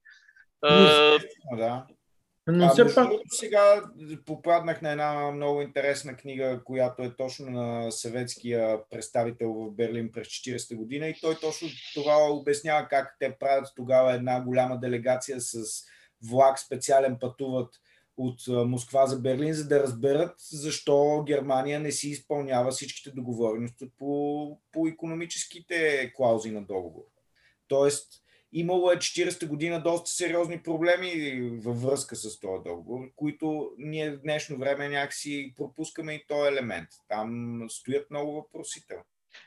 Но, 0.63 1.19
да. 1.57 1.87
Но 2.47 2.69
все 2.69 2.95
пак... 2.95 3.13
Сега 3.29 3.83
попаднах 4.27 4.83
на 4.83 4.91
една 4.91 5.31
много 5.31 5.63
интересна 5.63 6.17
книга, 6.17 6.61
която 6.65 7.03
е 7.03 7.17
точно 7.17 7.51
на 7.51 7.91
съветския 7.91 8.79
представител 8.91 9.53
в 9.53 9.71
Берлин 9.71 10.13
през 10.13 10.29
40-та 10.29 10.77
година 10.77 11.09
и 11.09 11.21
той 11.21 11.35
точно 11.35 11.69
това 11.95 12.17
обяснява 12.17 12.89
как 12.89 13.17
те 13.19 13.37
правят 13.41 13.73
тогава 13.77 14.13
една 14.13 14.41
голяма 14.41 14.81
делегация 14.81 15.41
с 15.41 15.85
влак 16.31 16.59
специален 16.59 17.17
пътуват 17.21 17.75
от 18.17 18.41
Москва 18.49 19.07
за 19.07 19.19
Берлин, 19.19 19.55
за 19.55 19.69
да 19.69 19.83
разберат 19.83 20.35
защо 20.39 21.23
Германия 21.27 21.81
не 21.81 21.93
си 21.93 22.09
изпълнява 22.09 22.71
всичките 22.71 23.11
договорености 23.11 23.91
по, 23.99 24.59
по 24.73 24.89
економическите 24.89 26.13
клаузи 26.17 26.51
на 26.51 26.63
договор. 26.63 27.05
Тоест, 27.69 28.25
имало 28.53 28.91
е 28.91 28.97
40-та 28.97 29.47
година 29.47 29.83
доста 29.83 30.11
сериозни 30.11 30.63
проблеми 30.63 31.41
във 31.65 31.83
връзка 31.83 32.17
с 32.17 32.41
този 32.41 32.63
договор, 32.65 33.01
които 33.17 33.71
ние 33.79 34.11
в 34.11 34.21
днешно 34.21 34.59
време 34.59 34.89
някакси 34.89 35.55
пропускаме 35.57 36.13
и 36.13 36.27
този 36.27 36.49
елемент. 36.49 36.89
Там 37.09 37.61
стоят 37.69 38.11
много 38.11 38.33
въпросителни. 38.33 39.03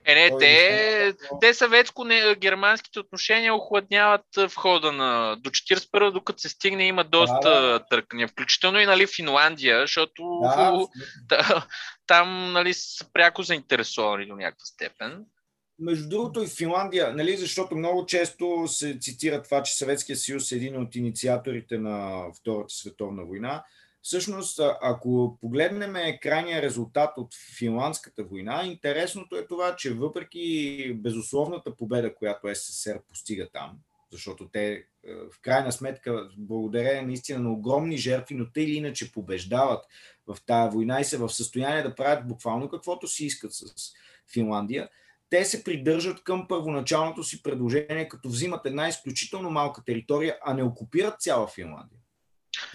Е, 0.06 0.15
не, 0.15 0.38
те, 0.38 1.13
те 1.41 1.54
съветско-германските 1.54 3.00
отношения 3.00 3.56
охладняват 3.56 4.26
в 4.38 4.52
хода 4.56 4.91
на 4.91 5.36
до 5.36 5.50
41 5.50 6.12
докато 6.12 6.41
се 6.41 6.50
стигне, 6.50 6.88
има 6.88 7.04
доста 7.04 7.50
да, 7.50 7.62
да. 7.62 7.86
търкания, 7.86 8.28
включително 8.28 8.80
и 8.80 8.86
нали, 8.86 9.08
Финландия, 9.08 9.82
защото 9.82 10.39
да, 10.41 10.88
да, 11.30 11.67
там 12.08 12.52
нали, 12.54 12.73
са 12.73 13.12
пряко 13.13 13.43
заинтересовани 13.43 14.26
до 14.26 14.36
някаква 14.36 14.65
степен. 14.65 15.26
Между 15.80 16.10
другото 16.10 16.43
и 16.43 16.47
Финландия, 16.47 17.13
нали, 17.13 17.38
защото 17.38 17.76
много 17.76 18.06
често 18.06 18.67
се 18.67 18.97
цитира 19.02 19.43
това, 19.43 19.63
че 19.63 19.78
Съветския 19.78 20.15
съюз 20.15 20.52
е 20.52 20.56
един 20.56 20.82
от 20.82 20.95
инициаторите 20.95 21.78
на 21.78 22.26
Втората 22.39 22.69
световна 22.69 23.26
война. 23.26 23.63
Всъщност, 24.07 24.59
ако 24.81 25.37
погледнем 25.41 26.17
крайния 26.21 26.61
резултат 26.61 27.17
от 27.17 27.35
Финландската 27.57 28.23
война, 28.23 28.63
интересното 28.65 29.35
е 29.35 29.47
това, 29.47 29.75
че 29.75 29.93
въпреки 29.93 30.93
безусловната 30.93 31.75
победа, 31.75 32.15
която 32.15 32.55
СССР 32.55 32.99
постига 33.09 33.49
там, 33.53 33.77
защото 34.11 34.49
те 34.49 34.85
в 35.31 35.41
крайна 35.41 35.71
сметка, 35.71 36.29
благодарение 36.37 37.01
наистина 37.01 37.39
на 37.39 37.51
огромни 37.51 37.97
жертви, 37.97 38.35
но 38.35 38.51
те 38.51 38.61
или 38.61 38.73
иначе 38.73 39.11
побеждават 39.11 39.85
в 40.27 40.37
тази 40.45 40.75
война 40.75 40.99
и 40.99 41.05
са 41.05 41.17
в 41.17 41.29
състояние 41.29 41.83
да 41.83 41.95
правят 41.95 42.27
буквално 42.27 42.69
каквото 42.69 43.07
си 43.07 43.25
искат 43.25 43.53
с 43.53 43.65
Финландия, 44.33 44.89
те 45.29 45.45
се 45.45 45.63
придържат 45.63 46.23
към 46.23 46.47
първоначалното 46.47 47.23
си 47.23 47.43
предложение, 47.43 48.07
като 48.07 48.29
взимат 48.29 48.65
една 48.65 48.87
изключително 48.87 49.49
малка 49.49 49.83
територия, 49.85 50.37
а 50.45 50.53
не 50.53 50.63
окупират 50.63 51.21
цяла 51.21 51.47
Финландия. 51.47 51.99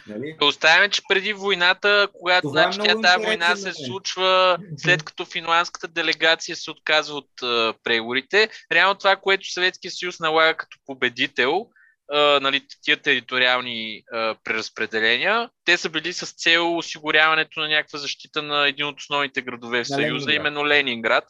Нали? 0.07 0.37
Да 0.41 0.47
оставяме, 0.47 0.89
че 0.89 1.03
преди 1.09 1.33
войната, 1.33 2.09
когато 2.13 2.49
значи, 2.49 2.81
е 2.85 3.01
тази 3.03 3.25
война 3.25 3.57
се 3.57 3.73
случва 3.73 4.59
след 4.77 5.03
като 5.03 5.25
финландската 5.25 5.89
делегация 5.89 6.57
се 6.57 6.71
отказва 6.71 7.17
от 7.17 7.31
uh, 7.43 7.75
преговорите, 7.85 8.49
реално 8.73 8.95
това, 8.95 9.17
което 9.17 9.53
Съветския 9.53 9.91
съюз 9.91 10.21
налага 10.21 10.55
като 10.55 10.79
победител, 10.87 11.67
uh, 12.15 12.41
нали, 12.41 12.67
тия 12.83 12.97
териториални 12.97 14.03
uh, 14.15 14.37
преразпределения, 14.45 15.51
те 15.65 15.77
са 15.77 15.89
били 15.89 16.13
с 16.13 16.35
цел 16.37 16.77
осигуряването 16.77 17.61
на 17.61 17.69
някаква 17.69 17.99
защита 17.99 18.43
на 18.43 18.69
един 18.69 18.87
от 18.87 19.01
основните 19.01 19.43
градове 19.43 19.85
в 19.85 19.89
Съюза, 19.89 20.33
именно 20.33 20.67
Ленинград. 20.67 21.25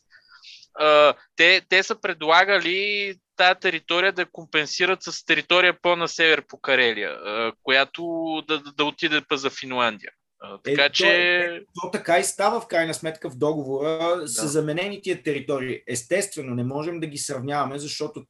Те, 1.36 1.60
те 1.68 1.82
са 1.82 2.00
предлагали 2.00 3.14
тази 3.36 3.60
територия 3.60 4.12
да 4.12 4.26
компенсират 4.26 5.02
с 5.02 5.24
територия 5.24 5.80
по-на 5.82 6.08
север 6.08 6.42
по 6.48 6.60
Карелия, 6.60 7.18
която 7.62 8.04
да, 8.48 8.58
да, 8.58 8.72
да 8.72 8.84
отиде 8.84 9.20
па 9.28 9.36
за 9.36 9.50
Финландия. 9.50 10.10
Така 10.64 10.84
е, 10.84 10.90
че. 10.90 11.04
То, 11.04 11.10
е, 11.10 11.60
то 11.82 11.90
така 11.90 12.18
и 12.18 12.24
става 12.24 12.60
в 12.60 12.66
крайна 12.66 12.94
сметка 12.94 13.30
в 13.30 13.36
договора. 13.36 14.16
Да. 14.20 14.28
Са 14.28 14.48
заменени 14.48 15.02
тия 15.02 15.22
територии. 15.22 15.80
Естествено, 15.86 16.54
не 16.54 16.64
можем 16.64 17.00
да 17.00 17.06
ги 17.06 17.18
сравняваме, 17.18 17.78
защото 17.78 18.24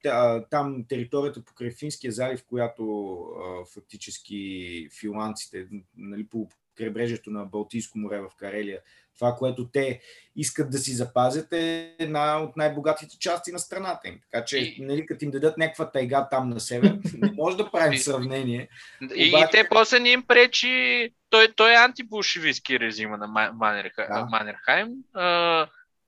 там 0.50 0.84
територията 0.88 1.44
по 1.44 1.52
Финския 1.78 2.12
залив, 2.12 2.44
която 2.48 3.12
а, 3.12 3.64
фактически 3.74 4.88
финландците 5.00 5.66
нали, 5.96 6.26
по 6.26 6.48
крайбрежието 6.74 7.30
на 7.30 7.44
Балтийско 7.44 7.98
море 7.98 8.20
в 8.20 8.30
Карелия 8.36 8.80
Това, 9.14 9.34
което 9.34 9.68
те 9.72 10.00
искат 10.36 10.70
да 10.70 10.78
си 10.78 10.92
запазят 10.92 11.52
е 11.52 11.94
една 11.98 12.42
от 12.42 12.56
най-богатите 12.56 13.18
части 13.18 13.52
на 13.52 13.58
страната 13.58 14.08
им. 14.08 14.18
Така 14.30 14.44
че, 14.44 14.76
нали, 14.78 15.06
като 15.06 15.24
им 15.24 15.30
дадат 15.30 15.58
някаква 15.58 15.90
тайга 15.90 16.28
там 16.30 16.48
на 16.48 16.60
север, 16.60 16.98
не 17.14 17.32
може 17.32 17.56
да 17.56 17.70
правим 17.70 17.98
сравнение. 17.98 18.68
И, 19.14 19.28
обаче... 19.28 19.44
и 19.44 19.50
те 19.50 19.68
после 19.68 19.98
не 19.98 20.08
им 20.08 20.22
пречи, 20.22 21.10
той, 21.30 21.48
той 21.56 21.72
е 21.72 21.76
антибулшевистски 21.76 22.80
режима 22.80 23.16
на 23.16 23.52
Манерха, 23.52 24.06
да. 24.10 24.26
Манерхайм. 24.30 24.88
А, 25.14 25.66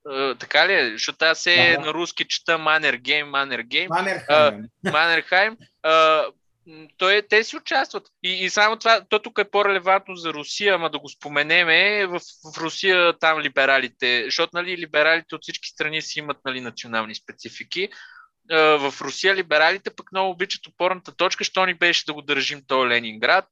а, 0.08 0.34
така 0.34 0.68
ли 0.68 0.74
е? 0.74 0.90
Защото 0.92 1.24
аз 1.24 1.46
е 1.46 1.76
да. 1.76 1.86
на 1.86 1.94
руски 1.94 2.24
чета 2.28 2.58
Манергейм, 2.58 3.28
Манергейм. 3.28 3.88
Манерхайм. 3.88 4.64
Манерхайм. 4.92 5.56
А, 5.82 6.24
той, 6.96 7.22
те 7.30 7.44
си 7.44 7.56
участват. 7.56 8.08
И, 8.22 8.44
и 8.44 8.50
само 8.50 8.76
това, 8.76 9.04
то 9.08 9.18
тук 9.18 9.38
е 9.38 9.50
по-релевантно 9.50 10.16
за 10.16 10.32
Русия, 10.32 10.74
ама 10.74 10.90
да 10.90 10.98
го 10.98 11.08
споменеме, 11.08 12.06
в, 12.06 12.20
в 12.20 12.58
Русия 12.58 13.18
там 13.18 13.40
либералите, 13.40 14.24
защото 14.24 14.50
нали, 14.54 14.78
либералите 14.78 15.34
от 15.34 15.42
всички 15.42 15.68
страни 15.68 16.02
си 16.02 16.18
имат 16.18 16.36
нали, 16.44 16.60
национални 16.60 17.14
специфики. 17.14 17.88
В 18.50 18.94
Русия 19.00 19.34
либералите 19.34 19.90
пък 19.90 20.12
много 20.12 20.30
обичат 20.30 20.66
опорната 20.66 21.16
точка, 21.16 21.44
що 21.44 21.66
ни 21.66 21.74
беше 21.74 22.04
да 22.04 22.12
го 22.12 22.22
държим 22.22 22.62
то 22.66 22.88
Ленинград. 22.88 23.48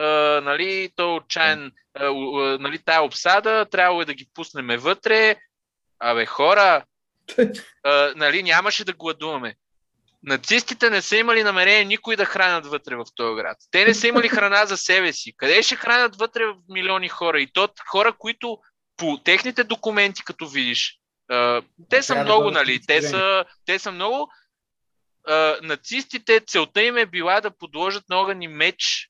Uh, 0.00 0.40
нали, 0.40 0.90
то 0.96 1.16
отчаян, 1.16 1.72
uh, 1.98 2.08
uh, 2.08 2.58
нали, 2.58 2.78
тая 2.78 3.02
обсада, 3.02 3.66
трябвало 3.70 4.02
е 4.02 4.04
да 4.04 4.14
ги 4.14 4.28
пуснем 4.34 4.66
вътре. 4.66 5.36
Абе, 5.98 6.26
хора, 6.26 6.84
нали, 8.16 8.42
нямаше 8.42 8.84
да 8.84 8.92
гладуваме 8.92 9.56
нацистите 10.26 10.90
не 10.90 11.02
са 11.02 11.16
имали 11.16 11.42
намерение 11.42 11.84
никой 11.84 12.16
да 12.16 12.24
хранят 12.24 12.66
вътре 12.66 12.96
в 12.96 13.04
този 13.14 13.36
град. 13.36 13.56
Те 13.70 13.84
не 13.84 13.94
са 13.94 14.08
имали 14.08 14.28
храна 14.28 14.66
за 14.66 14.76
себе 14.76 15.12
си. 15.12 15.34
Къде 15.36 15.62
ще 15.62 15.76
хранят 15.76 16.16
вътре 16.16 16.46
в 16.46 16.54
милиони 16.68 17.08
хора? 17.08 17.40
И 17.40 17.52
то 17.52 17.68
хора, 17.90 18.12
които 18.18 18.58
по 18.96 19.18
техните 19.24 19.64
документи, 19.64 20.24
като 20.24 20.48
видиш, 20.48 20.98
те 21.90 22.02
са 22.02 22.14
много, 22.14 22.50
нали? 22.50 22.80
Те 22.86 23.02
са, 23.02 23.44
те 23.66 23.78
са 23.78 23.92
много. 23.92 24.28
Нацистите, 25.62 26.40
целта 26.46 26.82
им 26.82 26.96
е 26.96 27.06
била 27.06 27.40
да 27.40 27.56
подложат 27.56 28.08
на 28.08 28.16
огън 28.16 28.42
и 28.42 28.48
меч 28.48 29.08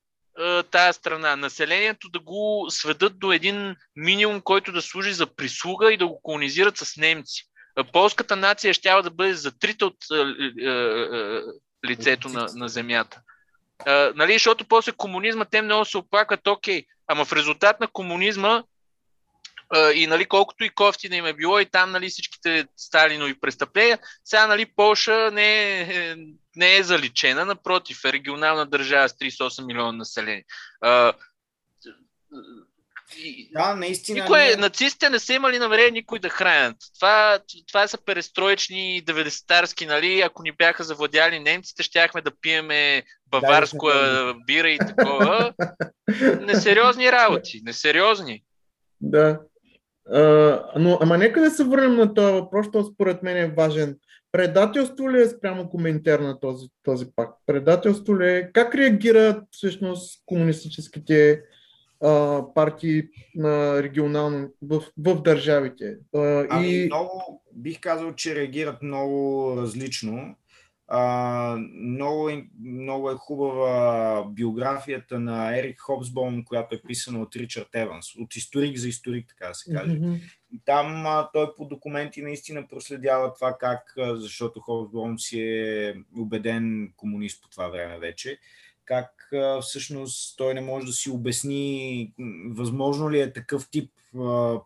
тая 0.71 0.93
страна. 0.93 1.35
Населението 1.35 2.09
да 2.09 2.19
го 2.19 2.65
сведат 2.69 3.19
до 3.19 3.31
един 3.31 3.75
минимум, 3.95 4.41
който 4.41 4.71
да 4.71 4.81
служи 4.81 5.13
за 5.13 5.35
прислуга 5.35 5.93
и 5.93 5.97
да 5.97 6.07
го 6.07 6.21
колонизират 6.21 6.77
с 6.77 6.97
немци 6.97 7.43
полската 7.83 8.35
нация 8.35 8.73
ще 8.73 8.89
да 8.89 9.11
бъде 9.11 9.33
затрита 9.33 9.85
от 9.85 9.97
лицето 11.89 12.29
на, 12.29 12.47
на 12.55 12.69
земята. 12.69 13.21
А, 13.85 14.11
нали, 14.15 14.33
защото 14.33 14.65
после 14.65 14.91
комунизма 14.91 15.45
те 15.45 15.61
много 15.61 15.85
се 15.85 15.97
оплакват, 15.97 16.47
окей, 16.47 16.85
ама 17.07 17.25
в 17.25 17.33
резултат 17.33 17.79
на 17.79 17.87
комунизма 17.87 18.63
а, 19.69 19.91
и 19.91 20.07
нали, 20.07 20.25
колкото 20.25 20.63
и 20.63 20.69
кофти 20.69 21.09
да 21.09 21.15
им 21.15 21.25
е 21.25 21.33
било 21.33 21.59
и 21.59 21.65
там 21.65 21.91
нали, 21.91 22.09
всичките 22.09 22.67
Сталинови 22.77 23.39
престъпления, 23.39 23.99
сега 24.25 24.47
нали, 24.47 24.65
Полша 24.75 25.31
не 25.31 25.81
е, 25.81 26.15
не 26.55 26.75
е 26.75 26.83
заличена, 26.83 27.45
напротив, 27.45 28.05
е 28.05 28.13
регионална 28.13 28.65
държава 28.65 29.09
с 29.09 29.13
38 29.13 29.65
милиона 29.65 29.91
население. 29.91 30.45
А, 30.81 31.13
да, 33.53 33.75
наистина. 33.75 34.21
Никой, 34.21 34.39
не... 34.39 34.55
Нацистите 34.55 35.09
не 35.09 35.19
са 35.19 35.33
имали 35.33 35.59
намерение 35.59 35.91
никой 35.91 36.19
да 36.19 36.29
хранят. 36.29 36.77
Това, 36.95 37.39
това 37.67 37.87
са 37.87 37.97
перестроечни 38.05 39.03
90-тарски, 39.05 39.87
нали? 39.87 40.21
Ако 40.21 40.43
ни 40.43 40.51
бяха 40.51 40.83
завладяли 40.83 41.39
немците, 41.39 41.83
щяхме 41.83 42.21
да 42.21 42.31
пиеме 42.41 43.03
баварско 43.31 43.87
да, 43.87 44.35
бира 44.47 44.69
и 44.69 44.77
такова. 44.77 45.53
Несериозни 46.41 47.11
работи, 47.11 47.61
несериозни. 47.65 48.43
Да. 49.01 49.39
А, 50.11 50.21
но, 50.75 50.97
ама 51.01 51.17
нека 51.17 51.41
да 51.41 51.51
се 51.51 51.63
върнем 51.63 51.95
на 51.95 52.13
този 52.13 52.33
въпрос, 52.33 52.65
защото 52.65 52.93
според 52.93 53.23
мен 53.23 53.37
е 53.37 53.53
важен. 53.57 53.97
Предателство 54.31 55.11
ли 55.11 55.21
е 55.21 55.27
спрямо 55.27 55.69
коментар 55.69 56.19
на 56.19 56.39
този, 56.39 56.67
този 56.83 57.05
пак? 57.15 57.29
Предателство 57.45 58.19
ли 58.19 58.29
е? 58.29 58.51
Как 58.53 58.75
реагират 58.75 59.43
всъщност 59.51 60.21
комунистическите 60.25 61.41
а, 62.03 62.43
партии 62.53 63.03
на 63.35 63.83
регионално 63.83 64.49
в, 64.61 64.83
в 64.97 65.21
държавите. 65.21 65.97
А, 66.15 66.47
ами 66.49 66.67
и... 66.67 66.85
много, 66.85 67.43
бих 67.53 67.79
казал, 67.79 68.13
че 68.15 68.35
реагират 68.35 68.81
много 68.81 69.53
различно. 69.57 70.35
А, 70.89 71.57
много, 71.81 72.29
е, 72.29 72.45
много 72.61 73.11
е 73.11 73.15
хубава 73.15 74.25
биографията 74.29 75.19
на 75.19 75.57
Ерик 75.57 75.79
Хобсбом, 75.79 76.45
която 76.45 76.75
е 76.75 76.81
писана 76.87 77.21
от 77.21 77.35
Ричард 77.35 77.67
Еванс, 77.73 78.15
от 78.15 78.35
историк 78.35 78.77
за 78.77 78.87
историк, 78.87 79.27
така 79.29 79.47
да 79.47 79.55
се 79.55 79.73
каже. 79.73 79.91
Mm-hmm. 79.91 80.21
И 80.51 80.61
там 80.65 81.05
а, 81.05 81.29
той 81.33 81.55
по 81.55 81.65
документи 81.65 82.21
наистина 82.21 82.67
проследява 82.67 83.33
това 83.33 83.57
как, 83.59 83.93
защото 83.97 84.59
Хобсбом 84.59 85.19
си 85.19 85.41
е 85.41 85.95
убеден 86.17 86.93
комунист 86.97 87.41
по 87.41 87.49
това 87.49 87.67
време 87.67 87.99
вече, 87.99 88.39
как 88.85 89.16
всъщност 89.61 90.37
той 90.37 90.53
не 90.53 90.61
може 90.61 90.85
да 90.85 90.91
си 90.91 91.09
обясни 91.09 92.13
възможно 92.49 93.11
ли 93.11 93.19
е 93.19 93.33
такъв 93.33 93.69
тип 93.69 93.91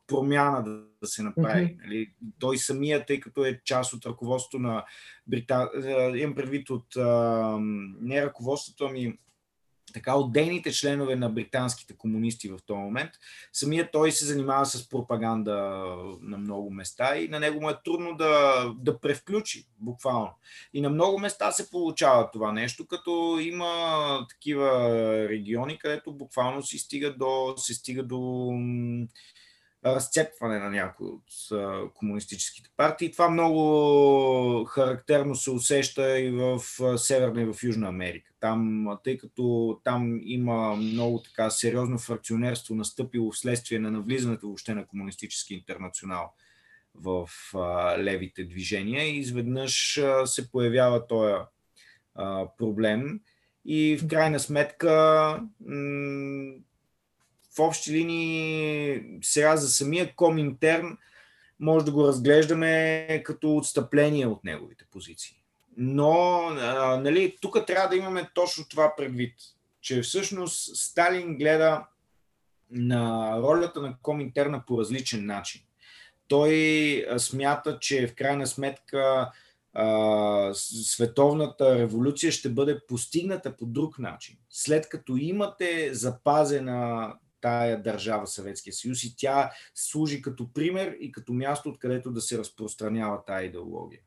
промяна 0.08 0.64
да, 0.64 0.84
да 1.02 1.08
се 1.08 1.24
направи. 1.24 1.66
Mm-hmm. 1.66 1.84
Нали? 1.84 2.12
Той 2.40 2.58
самия, 2.58 3.06
тъй 3.06 3.20
като 3.20 3.46
е 3.46 3.62
част 3.66 3.94
от 3.94 4.06
ръководството 4.06 4.60
на 4.60 4.86
Британия, 5.28 6.18
имам 6.18 6.36
предвид 6.36 6.70
от 6.70 6.86
не 8.02 8.26
ръководството, 8.26 8.86
ами 8.86 9.18
така 9.94 10.16
отдейните 10.16 10.72
членове 10.72 11.16
на 11.16 11.30
британските 11.30 11.94
комунисти 11.94 12.50
в 12.50 12.60
този 12.66 12.80
момент, 12.80 13.12
самият 13.54 13.92
той 13.92 14.12
се 14.12 14.26
занимава 14.26 14.66
с 14.66 14.90
пропаганда 14.90 15.56
на 16.22 16.38
много 16.38 16.72
места 16.72 17.18
и 17.18 17.28
на 17.28 17.40
него 17.40 17.62
му 17.62 17.70
е 17.70 17.78
трудно 17.86 18.16
да, 18.16 18.66
да 18.80 19.00
превключи, 19.00 19.68
буквално. 19.80 20.34
И 20.74 20.82
на 20.82 20.90
много 20.90 21.20
места 21.20 21.52
се 21.52 21.70
получава 21.72 22.32
това 22.32 22.52
нещо, 22.52 22.88
като 22.88 23.38
има 23.42 24.26
такива 24.30 24.70
региони, 25.30 25.80
където 25.80 26.14
буквално 26.14 26.64
се 26.64 26.78
стига 26.78 27.14
до, 27.14 27.54
се 27.58 27.74
стига 27.74 28.04
до 28.04 28.52
разцепване 29.86 30.60
на 30.60 30.70
някои 30.70 31.08
от 31.08 31.24
комунистическите 31.94 32.70
партии. 32.78 33.12
Това 33.12 33.30
много 33.30 34.66
характерно 34.66 35.36
се 35.36 35.52
усеща 35.52 36.20
и 36.20 36.32
в 36.32 36.60
Северна 36.98 37.42
и 37.42 37.46
в 37.46 37.56
Южна 37.64 37.88
Америка. 37.88 38.32
Там, 38.40 38.88
тъй 39.04 39.18
като 39.18 39.80
там 39.84 40.20
има 40.24 40.76
много 40.76 41.22
така 41.22 41.50
сериозно 41.50 42.00
фракционерство 42.00 42.76
настъпило 42.76 43.32
вследствие 43.32 43.80
на 43.80 43.92
навлизането 43.92 44.48
въобще 44.48 44.74
на 44.74 44.86
комунистически 44.86 45.54
интернационал 45.54 46.34
в 46.96 47.30
левите 47.98 48.44
движения 48.44 49.18
изведнъж 49.18 50.00
се 50.26 50.52
появява 50.52 51.08
този 51.08 51.34
проблем 52.58 53.20
и 53.66 53.98
в 53.98 54.08
крайна 54.08 54.40
сметка 54.40 55.44
в 57.56 57.60
общи 57.60 57.92
линии 57.92 59.04
сега 59.22 59.58
за 59.58 59.70
самия 59.70 60.16
Коминтерн 60.16 60.98
може 61.60 61.86
да 61.86 61.92
го 61.92 62.08
разглеждаме 62.08 63.22
като 63.26 63.58
отстъпление 63.58 64.28
от 64.28 64.44
неговите 64.44 64.86
позиции. 64.92 65.36
Но 65.78 66.50
нали, 67.00 67.38
тук 67.42 67.66
трябва 67.68 67.90
да 67.90 67.96
имаме 67.96 68.30
точно 68.34 68.66
това 68.70 68.94
предвид, 68.98 69.34
че 69.82 70.02
всъщност 70.02 70.76
Сталин 70.76 71.38
гледа 71.38 71.86
на 72.72 73.36
ролята 73.42 73.82
на 73.82 73.98
Коминтерна 74.02 74.64
по 74.68 74.80
различен 74.80 75.26
начин. 75.26 75.62
Той 76.28 77.06
смята, 77.18 77.80
че 77.80 78.08
в 78.08 78.16
крайна 78.16 78.48
сметка 78.48 79.32
световната 80.54 81.80
революция 81.80 82.32
ще 82.32 82.50
бъде 82.50 82.80
постигната 82.88 83.58
по 83.58 83.66
друг 83.66 84.00
начин. 84.00 84.38
След 84.50 84.90
като 84.90 85.16
имате 85.16 85.94
запазена 85.94 87.14
тая 87.42 87.84
държава 87.84 88.28
Съветския 88.28 88.74
съюз 88.74 89.04
и 89.04 89.16
тя 89.18 89.52
служи 89.76 90.22
като 90.22 90.54
пример 90.54 90.98
и 91.00 91.12
като 91.12 91.34
място, 91.34 91.70
откъдето 91.70 92.12
да 92.12 92.22
се 92.22 92.38
разпространява 92.38 93.26
тая 93.26 93.46
идеология. 93.46 94.00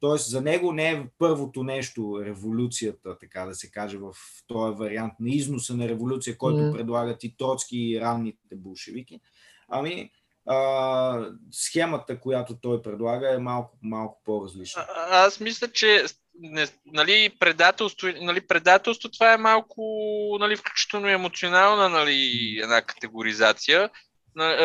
Тоест 0.00 0.30
за 0.30 0.40
него 0.40 0.72
не 0.72 0.90
е 0.90 1.06
първото 1.18 1.62
нещо 1.62 2.22
революцията, 2.24 3.18
така 3.18 3.46
да 3.46 3.54
се 3.54 3.70
каже, 3.70 3.98
в 3.98 4.14
този 4.46 4.78
вариант 4.78 5.12
на 5.20 5.30
износа 5.30 5.76
на 5.76 5.88
революция, 5.88 6.38
който 6.38 6.58
mm. 6.58 6.72
предлагат 6.72 7.24
и 7.24 7.36
Троцки 7.36 7.78
и 7.78 8.00
ранните 8.00 8.56
болшевики. 8.56 9.20
Ами, 9.68 10.10
а, 10.46 11.30
схемата, 11.50 12.20
която 12.20 12.56
той 12.56 12.82
предлага 12.82 13.34
е 13.34 13.38
малко, 13.38 13.78
малко 13.82 14.22
по-различна. 14.24 14.86
А, 14.88 15.26
аз 15.26 15.40
мисля, 15.40 15.68
че 15.68 16.04
не, 16.40 16.68
нали, 16.86 17.30
предателство, 17.38 18.08
нали, 18.20 18.40
предателство, 18.40 19.08
това 19.08 19.32
е 19.32 19.36
малко, 19.36 19.82
нали, 20.40 20.56
включително 20.56 21.08
емоционална, 21.08 21.88
нали, 21.88 22.58
една 22.62 22.82
категоризация. 22.82 23.90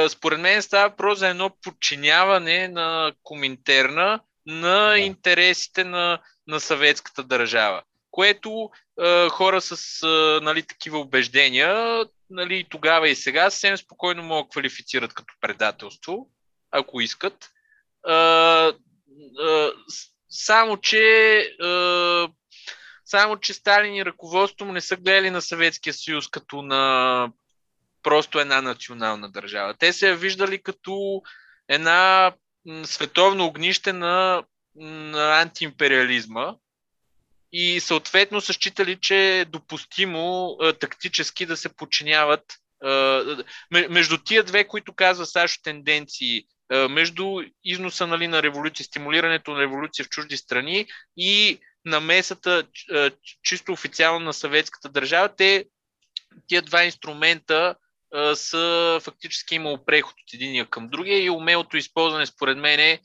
Според 0.10 0.40
мен 0.40 0.62
става 0.62 0.90
въпрос 0.90 1.20
за 1.20 1.28
едно 1.28 1.52
подчиняване 1.64 2.68
на 2.68 3.14
Коминтерна 3.24 4.20
на 4.46 4.90
да. 4.90 4.98
интересите 4.98 5.84
на, 5.84 6.20
на 6.48 6.60
съветската 6.60 7.24
държава, 7.24 7.82
което 8.12 8.70
е, 9.02 9.30
хора 9.30 9.62
с 9.62 10.04
е, 10.04 10.44
нали, 10.44 10.64
такива 10.64 11.00
убеждения 11.00 12.04
нали, 12.30 12.66
тогава 12.70 13.10
и 13.10 13.16
сега 13.16 13.50
съвсем 13.50 13.78
спокойно 13.78 14.24
могат 14.24 14.46
да 14.46 14.50
квалифицират 14.50 15.14
като 15.14 15.34
предателство, 15.42 16.30
ако 16.72 17.02
искат. 17.02 17.50
Само, 20.34 20.78
че 20.78 21.38
а, 21.62 22.28
само, 23.06 23.38
че 23.38 23.54
Сталин 23.54 23.96
и 23.96 24.06
ръководството 24.06 24.66
му 24.66 24.72
не 24.72 24.82
са 24.82 24.96
гледали 24.96 25.30
на 25.30 25.42
Съветския 25.42 25.94
съюз 25.94 26.28
като 26.28 26.62
на 26.62 27.32
просто 28.04 28.40
една 28.40 28.62
национална 28.62 29.32
държава. 29.32 29.74
Те 29.80 29.94
се 29.94 30.10
я 30.10 30.16
виждали 30.16 30.64
като 30.64 31.22
една 31.68 32.34
световно 32.84 33.46
огнище 33.46 33.94
на, 33.94 34.44
на 34.76 35.42
антиимпериализма 35.42 36.56
и 37.52 37.80
съответно 37.80 38.42
са 38.42 38.54
считали, 38.54 38.98
че 39.02 39.40
е 39.40 39.46
допустимо 39.46 40.58
а, 40.62 40.74
тактически 40.74 41.46
да 41.46 41.58
се 41.58 41.76
подчиняват 41.76 42.44
а, 42.84 43.24
между 43.72 44.18
тия 44.18 44.44
две, 44.44 44.68
които 44.68 44.94
казва 44.94 45.26
Сашо 45.26 45.62
тенденции, 45.64 46.44
между 46.90 47.42
износа 47.64 48.08
нали, 48.08 48.28
на 48.28 48.44
революция, 48.44 48.86
стимулирането 48.86 49.52
на 49.52 49.60
революция 49.60 50.06
в 50.06 50.10
чужди 50.10 50.38
страни 50.38 50.88
и 51.18 51.60
намесата 51.86 52.64
чисто 53.44 53.72
официално 53.72 54.26
на 54.26 54.34
съветската 54.34 54.90
държава, 54.90 55.30
те 55.38 55.66
тия 56.48 56.62
два 56.62 56.84
инструмента 56.84 57.76
са 58.34 59.00
фактически 59.04 59.56
имало 59.56 59.86
преход 59.86 60.14
от 60.14 60.34
единия 60.34 60.66
към 60.66 60.90
другия 60.90 61.24
и 61.24 61.30
умелото 61.30 61.78
използване 61.78 62.26
според 62.26 62.58
мен 62.58 62.80
е 62.80 63.00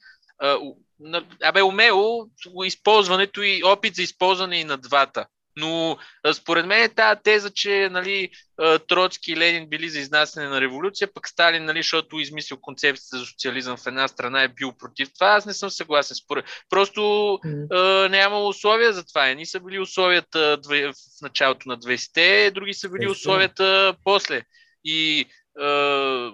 абе 1.43 1.63
умело 1.63 2.29
използването 2.65 3.43
и 3.43 3.63
опит 3.65 3.95
за 3.95 4.03
използване 4.03 4.61
и 4.61 4.65
на 4.65 4.77
двата. 4.77 5.27
Но 5.59 5.99
според 6.33 6.67
мен 6.67 6.83
е 6.83 6.89
тази 6.89 7.21
теза, 7.25 7.51
че 7.51 7.89
нали, 7.91 8.31
Троцки 8.89 9.33
и 9.33 9.37
Ленин 9.37 9.69
били 9.69 9.89
за 9.89 9.99
изнасяне 9.99 10.49
на 10.49 10.61
революция, 10.61 11.13
пък 11.15 11.29
Сталин, 11.29 11.65
нали, 11.65 11.79
защото 11.79 12.19
измислил 12.19 12.59
концепцията 12.61 13.19
за 13.19 13.27
социализъм 13.27 13.77
в 13.77 13.87
една 13.87 14.09
страна 14.09 14.43
е 14.43 14.49
бил 14.49 14.73
против 14.79 15.09
това, 15.15 15.27
аз 15.27 15.47
не 15.47 15.55
съм 15.55 15.71
съгласен. 15.71 16.15
Според... 16.15 16.45
Просто 16.71 17.01
mm. 17.01 18.07
е, 18.07 18.09
няма 18.09 18.39
условия 18.39 18.93
за 18.93 19.05
това. 19.05 19.29
Едни 19.29 19.47
са 19.47 19.61
били 19.61 19.79
условията 19.79 20.59
в 20.67 20.95
началото 21.23 21.69
на 21.69 21.79
20-те, 21.79 22.51
други 22.51 22.75
са 22.75 22.89
били 22.89 23.11
условията 23.11 23.95
после. 24.05 24.43
И 24.85 25.27
е, 25.61 26.31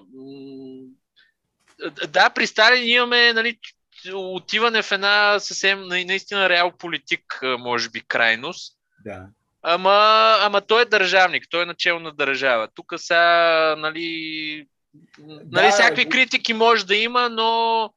да, 2.09 2.31
при 2.31 2.47
Сталин 2.47 2.89
имаме 2.89 3.33
нали, 3.33 3.59
отиване 4.13 4.83
в 4.83 4.93
една 4.93 5.39
съвсем 5.41 5.89
наистина 5.89 6.49
реал 6.49 6.73
политик, 6.79 7.41
може 7.59 7.89
би, 7.89 8.01
крайност. 8.01 8.74
Да. 9.05 9.27
Ама, 9.63 10.37
ама 10.41 10.61
той 10.61 10.83
е 10.83 10.85
държавник, 10.85 11.47
той 11.51 11.63
е 11.63 11.67
начало 11.67 12.01
на 12.01 12.13
държава. 12.13 12.69
Тук 12.75 12.93
са, 12.97 13.75
нали, 13.79 14.67
нали 15.19 15.67
да, 15.67 15.71
всякакви 15.71 16.09
критики 16.09 16.53
може 16.53 16.87
да 16.87 16.97
има, 16.97 17.29
но 17.29 17.91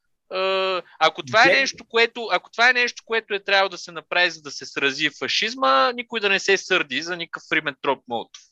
ако 0.99 1.23
това, 1.23 1.43
е 1.43 1.53
нещо, 1.53 1.85
което, 1.89 2.27
ако 2.31 2.51
това 2.51 2.69
е 2.69 2.73
нещо, 2.73 3.03
което 3.05 3.33
е 3.33 3.43
трябвало 3.43 3.69
да 3.69 3.77
се 3.77 3.91
направи, 3.91 4.31
за 4.31 4.41
да 4.41 4.51
се 4.51 4.65
срази 4.65 5.09
фашизма, 5.19 5.91
никой 5.91 6.19
да 6.19 6.29
не 6.29 6.39
се 6.39 6.57
сърди 6.57 7.01
за 7.01 7.17
никакъв 7.17 7.43
Риментроп 7.51 8.03
Молотов. 8.07 8.43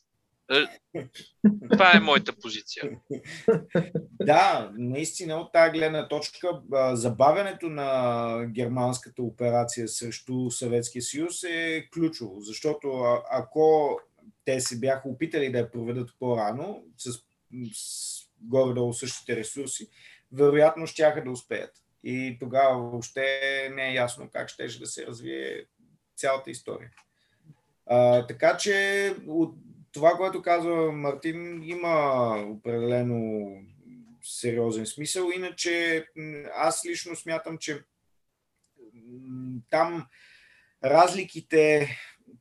Това 1.70 1.92
е 1.96 2.00
моята 2.00 2.32
позиция. 2.36 2.90
Да, 4.20 4.72
наистина 4.78 5.36
от 5.36 5.52
тази 5.52 5.72
гледна 5.72 6.08
точка 6.08 6.48
забавянето 6.92 7.68
на 7.68 8.46
германската 8.46 9.22
операция 9.22 9.88
срещу 9.88 10.50
Съветския 10.50 11.02
съюз 11.02 11.42
е 11.42 11.88
ключово, 11.94 12.40
защото 12.40 13.02
ако 13.30 13.98
те 14.44 14.60
се 14.60 14.78
бяха 14.78 15.08
опитали 15.08 15.52
да 15.52 15.58
я 15.58 15.70
проведат 15.70 16.10
по-рано 16.18 16.84
с, 16.98 17.12
с 17.72 18.26
горе-долу 18.40 18.92
същите 18.92 19.36
ресурси, 19.36 19.88
вероятно 20.32 20.86
ще 20.86 21.22
да 21.24 21.30
успеят. 21.30 21.72
И 22.04 22.36
тогава 22.40 22.90
въобще 22.90 23.40
не 23.74 23.88
е 23.88 23.94
ясно 23.94 24.28
как 24.32 24.48
ще 24.48 24.66
да 24.66 24.86
се 24.86 25.06
развие 25.06 25.64
цялата 26.16 26.50
история. 26.50 26.90
А, 27.86 28.26
така 28.26 28.56
че 28.56 29.14
от 29.26 29.54
това, 29.96 30.10
което 30.10 30.42
казва 30.42 30.92
Мартин, 30.92 31.62
има 31.64 32.34
определено 32.48 33.50
сериозен 34.22 34.86
смисъл. 34.86 35.30
Иначе 35.36 36.06
аз 36.54 36.86
лично 36.86 37.16
смятам, 37.16 37.58
че 37.58 37.80
там 39.70 40.06
разликите, 40.84 41.88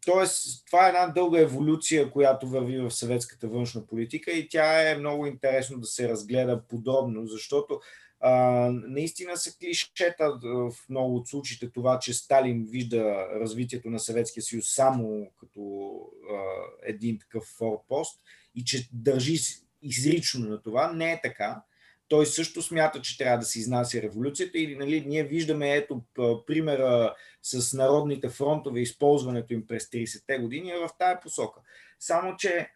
т.е. 0.05 0.25
това 0.65 0.85
е 0.85 0.87
една 0.87 1.07
дълга 1.07 1.39
еволюция, 1.39 2.11
която 2.11 2.47
върви 2.47 2.79
в 2.79 2.91
съветската 2.91 3.47
външна 3.47 3.87
политика 3.87 4.31
и 4.31 4.49
тя 4.49 4.91
е 4.91 4.97
много 4.97 5.25
интересно 5.25 5.79
да 5.79 5.87
се 5.87 6.09
разгледа 6.09 6.63
подробно, 6.69 7.27
защото 7.27 7.79
а, 8.19 8.32
наистина 8.71 9.38
са 9.38 9.58
клишета 9.58 10.39
в 10.43 10.73
много 10.89 11.15
от 11.15 11.28
случаите 11.28 11.71
това, 11.71 11.99
че 11.99 12.13
Сталин 12.13 12.65
вижда 12.69 13.28
развитието 13.36 13.89
на 13.89 13.99
Съветския 13.99 14.43
съюз 14.43 14.65
само 14.75 15.32
като 15.39 15.91
а, 16.32 16.38
един 16.84 17.19
такъв 17.19 17.43
форпост 17.43 18.21
и 18.56 18.63
че 18.63 18.89
държи 18.93 19.38
изрично 19.82 20.49
на 20.49 20.62
това. 20.62 20.93
Не 20.93 21.12
е 21.12 21.21
така. 21.23 21.62
Той 22.08 22.25
също 22.25 22.62
смята, 22.62 23.01
че 23.01 23.17
трябва 23.17 23.38
да 23.38 23.45
се 23.45 23.60
изнася 23.60 24.01
революцията 24.01 24.58
и 24.58 24.75
нали, 24.75 25.06
ние 25.08 25.23
виждаме 25.23 25.75
ето 25.75 26.01
примера 26.47 27.15
с 27.43 27.73
народните 27.78 28.30
фронтове, 28.30 28.80
използването 28.80 29.54
им 29.54 29.67
през 29.67 29.86
30-те 29.86 30.38
години 30.38 30.71
е 30.71 30.78
в 30.78 30.89
тая 30.99 31.19
посока. 31.19 31.62
Само, 31.99 32.38
че 32.38 32.69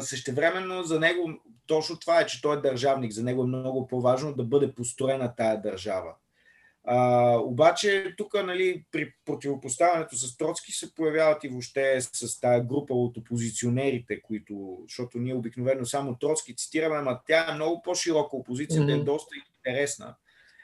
същевременно 0.00 0.82
за 0.82 1.00
него 1.00 1.30
точно 1.66 1.98
това 1.98 2.20
е, 2.20 2.26
че 2.26 2.42
той 2.42 2.56
е 2.56 2.60
държавник. 2.60 3.12
За 3.12 3.22
него 3.22 3.42
е 3.42 3.46
много 3.46 3.86
по-важно 3.86 4.34
да 4.34 4.44
бъде 4.44 4.74
построена 4.74 5.34
тая 5.36 5.62
държава. 5.62 6.14
А, 6.84 7.36
обаче 7.36 8.14
тук 8.16 8.34
нали, 8.34 8.84
при 8.92 9.12
противопоставянето 9.24 10.16
с 10.16 10.36
Троцки 10.36 10.72
се 10.72 10.94
появяват 10.94 11.44
и 11.44 11.48
въобще 11.48 12.00
с 12.00 12.40
тази 12.40 12.66
група 12.66 12.94
от 12.94 13.16
опозиционерите, 13.16 14.22
които, 14.22 14.78
защото 14.88 15.18
ние 15.18 15.34
обикновено 15.34 15.84
само 15.84 16.18
Троцки 16.18 16.56
цитираме, 16.56 16.96
ама 16.96 17.20
тя 17.26 17.50
е 17.50 17.54
много 17.54 17.82
по-широка 17.82 18.36
опозицията, 18.36 18.92
mm-hmm. 18.92 19.00
е 19.00 19.04
доста 19.04 19.34
интересна. 19.36 20.14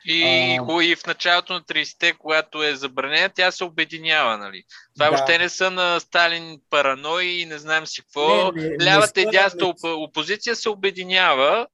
И, 0.07 0.23
а... 0.69 0.85
и 0.85 0.97
в 0.97 1.07
началото 1.07 1.53
на 1.53 1.61
30-те, 1.61 2.12
когато 2.12 2.62
е 2.62 2.75
забранена, 2.75 3.31
тя 3.35 3.51
се 3.51 3.64
обединява, 3.64 4.38
нали? 4.38 4.62
Това 4.95 5.05
да. 5.05 5.11
въобще 5.11 5.38
не 5.38 5.49
са 5.49 5.71
на 5.71 6.01
Сталин 6.01 6.61
паранои 6.71 7.27
и 7.27 7.47
не 7.47 7.59
знаем 7.59 7.87
си 7.87 8.03
какво. 8.03 8.53
Не, 8.53 8.69
не, 8.69 8.85
Лявата 8.85 9.21
не 9.21 9.27
и 9.27 9.31
дясната 9.31 9.88
не... 9.88 9.93
опозиция 9.93 10.57
се 10.57 10.69
обединява 10.69 11.67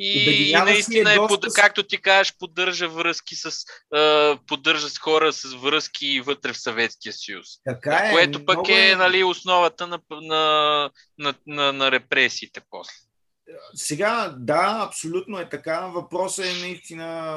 и, 0.00 0.50
и 0.50 0.54
наистина, 0.54 1.12
е, 1.12 1.14
е 1.14 1.18
под, 1.28 1.46
както 1.54 1.82
ти 1.82 1.98
кажеш, 1.98 2.34
поддържа 2.38 2.88
връзки 2.88 3.34
с, 3.34 3.50
uh, 3.94 4.38
поддържа 4.46 4.88
с 4.88 4.98
хора 4.98 5.32
с 5.32 5.54
връзки 5.54 6.20
вътре 6.20 6.52
в 6.52 6.60
Съветския 6.60 7.12
съюз. 7.12 7.46
Така 7.64 7.96
е, 7.96 8.12
което 8.12 8.44
пък 8.44 8.68
е, 8.68 8.90
е 8.90 8.96
нали, 8.96 9.24
основата 9.24 9.86
на, 9.86 10.00
на, 10.10 10.90
на, 11.18 11.34
на, 11.46 11.72
на 11.72 11.90
репресиите 11.90 12.60
после. 12.70 13.07
Сега, 13.74 14.34
да, 14.38 14.82
абсолютно 14.86 15.38
е 15.38 15.48
така. 15.48 15.80
Въпросът 15.94 16.44
е 16.44 16.60
наистина. 16.60 17.36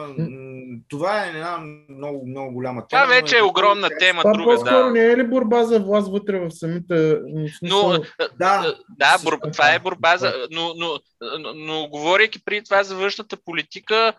Това 0.89 1.25
е 1.25 1.29
една 1.29 1.57
много, 1.89 2.27
много 2.27 2.53
голяма 2.53 2.87
тема. 2.87 3.03
Това 3.03 3.15
вече 3.15 3.35
е, 3.35 3.39
е 3.39 3.43
огромна 3.43 3.89
тема. 3.99 4.21
Това 4.21 4.33
друга, 4.33 4.55
по-скоро 4.55 4.83
да. 4.83 4.91
не 4.91 5.05
е 5.05 5.17
ли 5.17 5.27
борба 5.27 5.63
за 5.63 5.79
власт 5.79 6.11
вътре 6.11 6.39
в 6.39 6.51
самите. 6.51 7.17
Но, 7.61 7.99
да, 8.39 8.75
да 8.89 9.17
бор... 9.23 9.37
това 9.53 9.73
е 9.73 9.79
борба 9.79 10.17
за. 10.17 10.33
Но, 10.51 10.73
но, 10.77 10.99
но, 11.39 11.53
но 11.53 11.87
говорейки 11.87 12.45
преди 12.45 12.63
това 12.63 12.83
за 12.83 12.95
външната 12.95 13.37
политика, 13.45 14.13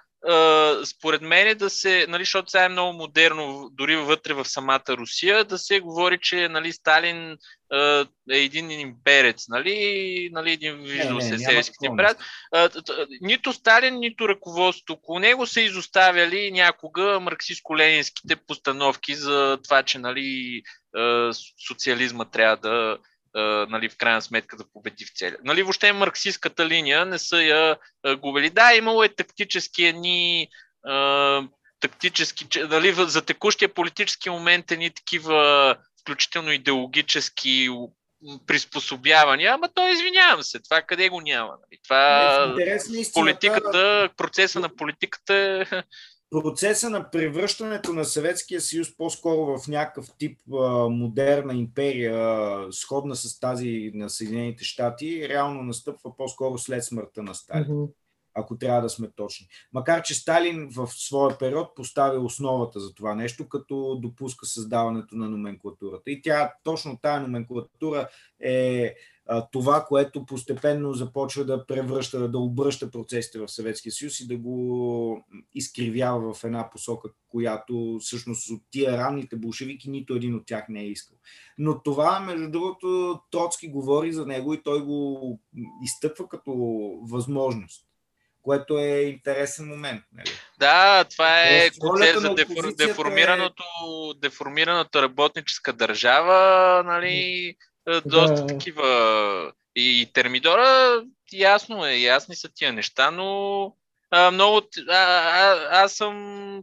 според 0.85 1.23
мен 1.23 1.47
е 1.47 1.55
да 1.55 1.71
се, 1.71 2.07
нали, 2.09 2.23
защото 2.23 2.51
сега 2.51 2.65
е 2.65 2.69
много 2.69 2.93
модерно, 2.93 3.71
дори 3.73 3.97
вътре 3.97 4.35
в 4.35 4.45
самата 4.45 4.83
Русия, 4.89 5.45
да 5.45 5.59
се 5.59 5.81
говори, 5.81 6.19
че 6.23 6.49
нали, 6.49 6.73
Сталин 6.73 7.37
е 8.33 8.39
един 8.39 8.71
имперец, 8.71 9.49
нали, 9.49 10.29
нали 10.33 10.53
един 10.53 10.83
виждал 10.83 11.21
се 11.21 11.39
селските 11.39 11.89
брат. 11.91 12.17
Нито 13.21 13.53
Сталин, 13.53 13.95
нито 13.95 14.29
ръководството 14.29 14.93
около 14.93 15.19
него 15.19 15.47
са 15.47 15.61
изоставяли 15.61 16.51
някога 16.53 17.03
марксистско-ленинските 17.03 18.37
постановки 18.47 19.15
за 19.15 19.59
това, 19.65 19.83
че 19.83 19.99
нали, 19.99 20.63
социализма 21.69 22.25
трябва 22.25 22.57
да 22.57 22.99
нали, 23.68 23.88
в 23.88 23.97
крайна 23.97 24.23
сметка 24.23 24.57
да 24.57 24.64
победи 24.73 25.05
в 25.05 25.12
целия. 25.14 25.38
Нали, 25.45 25.62
въобще 25.62 25.92
марксистската 25.92 26.66
линия 26.66 27.07
не 27.07 27.18
са 27.18 27.42
я 27.42 27.77
губили. 28.18 28.51
Да, 28.51 28.75
имало 28.75 29.03
е 29.05 29.09
тактически 29.09 29.85
едни 29.85 30.49
тактически, 31.81 32.47
нали, 32.59 32.95
за 32.97 33.23
текущия 33.23 33.75
политически 33.75 34.31
момент 34.31 34.71
едни 34.71 34.90
такива 34.90 35.77
включително 36.01 36.53
идеологически 36.53 37.68
приспособявания, 38.47 39.53
ама 39.55 39.68
то 39.75 39.88
извинявам 39.88 40.42
се, 40.42 40.62
това 40.62 40.83
къде 40.83 41.09
го 41.09 41.21
няма. 41.21 41.49
Нали? 41.51 41.81
Това 41.85 42.55
политиката, 43.14 44.09
процеса 44.16 44.61
на 44.61 44.76
политиката 44.76 45.35
е 45.35 45.83
процеса 46.33 46.91
на 46.91 47.11
превръщането 47.11 47.93
на 47.93 48.05
Съветския 48.05 48.61
съюз 48.61 48.97
по-скоро 48.97 49.59
в 49.59 49.68
някакъв 49.68 50.07
тип 50.18 50.39
а, 50.53 50.89
модерна 50.89 51.55
империя, 51.55 52.14
а, 52.16 52.66
сходна 52.72 53.16
с 53.16 53.41
тази 53.41 53.91
на 53.95 54.11
Съединените 54.11 54.64
щати, 54.64 55.28
реално 55.28 55.62
настъпва 55.62 56.16
по-скоро 56.16 56.59
след 56.59 56.85
смъртта 56.85 57.22
на 57.22 57.35
Сталин. 57.35 57.66
Mm-hmm. 57.66 57.93
Ако 58.35 58.59
трябва 58.59 58.83
да 58.83 58.89
сме 58.89 59.11
точни. 59.16 59.47
Макар, 59.72 60.03
че 60.03 60.14
Сталин 60.14 60.68
в 60.70 60.87
своя 60.87 61.39
период 61.39 61.74
поставя 61.76 62.20
основата 62.20 62.80
за 62.80 62.95
това 62.95 63.14
нещо, 63.14 63.49
като 63.49 63.99
допуска 64.03 64.47
създаването 64.47 65.16
на 65.16 65.28
номенклатурата. 65.28 66.11
И 66.11 66.22
тя, 66.22 66.53
точно 66.64 66.99
тази 67.03 67.22
номенклатура 67.22 68.09
е 68.41 68.95
това, 69.53 69.85
което 69.89 70.27
постепенно 70.27 70.93
започва 70.93 71.45
да 71.45 71.66
превръща, 71.66 72.29
да 72.29 72.39
обръща 72.39 72.91
процесите 72.91 73.39
в 73.39 73.49
Съветския 73.49 73.93
съюз 73.93 74.20
и 74.20 74.29
да 74.29 74.37
го 74.37 75.27
изкривява 75.55 76.35
в 76.35 76.45
една 76.45 76.70
посока, 76.70 77.09
която 77.29 77.99
всъщност 78.01 78.51
от 78.51 78.62
тия 78.70 78.99
ранните 78.99 79.37
болшевики 79.37 79.91
нито 79.91 80.14
един 80.14 80.35
от 80.35 80.47
тях 80.47 80.64
не 80.68 80.81
е 80.81 80.87
искал. 80.87 81.16
Но 81.59 81.83
това, 81.83 82.20
между 82.20 82.51
другото, 82.51 83.20
Троцки 83.31 83.68
говори 83.68 84.12
за 84.12 84.27
него 84.27 84.55
и 84.55 84.62
той 84.62 84.81
го 84.81 85.41
изтъква 85.83 86.29
като 86.29 86.53
възможност 87.03 87.87
което 88.43 88.79
е 88.79 89.01
интересен 89.01 89.68
момент. 89.68 90.03
Нали? 90.12 90.31
Да, 90.59 91.05
това 91.05 91.43
е 91.43 91.70
концепт 91.81 92.20
за 92.20 92.35
дефор, 92.35 92.75
деформираното, 92.75 93.62
е... 94.16 94.18
деформираната 94.20 95.03
работническа 95.03 95.73
държава, 95.73 96.83
нали, 96.87 97.57
доста 98.07 98.35
да. 98.35 98.47
такива. 98.47 99.53
И 99.76 100.11
Термидора, 100.12 101.03
ясно 101.33 101.87
е, 101.87 101.95
ясни 101.95 102.37
са 102.37 102.49
тия 102.55 102.72
неща, 102.72 103.11
но 103.11 103.72
а, 104.11 104.30
много. 104.30 104.62
А, 104.89 104.95
а, 104.95 105.68
аз 105.85 105.93
съм. 105.93 106.57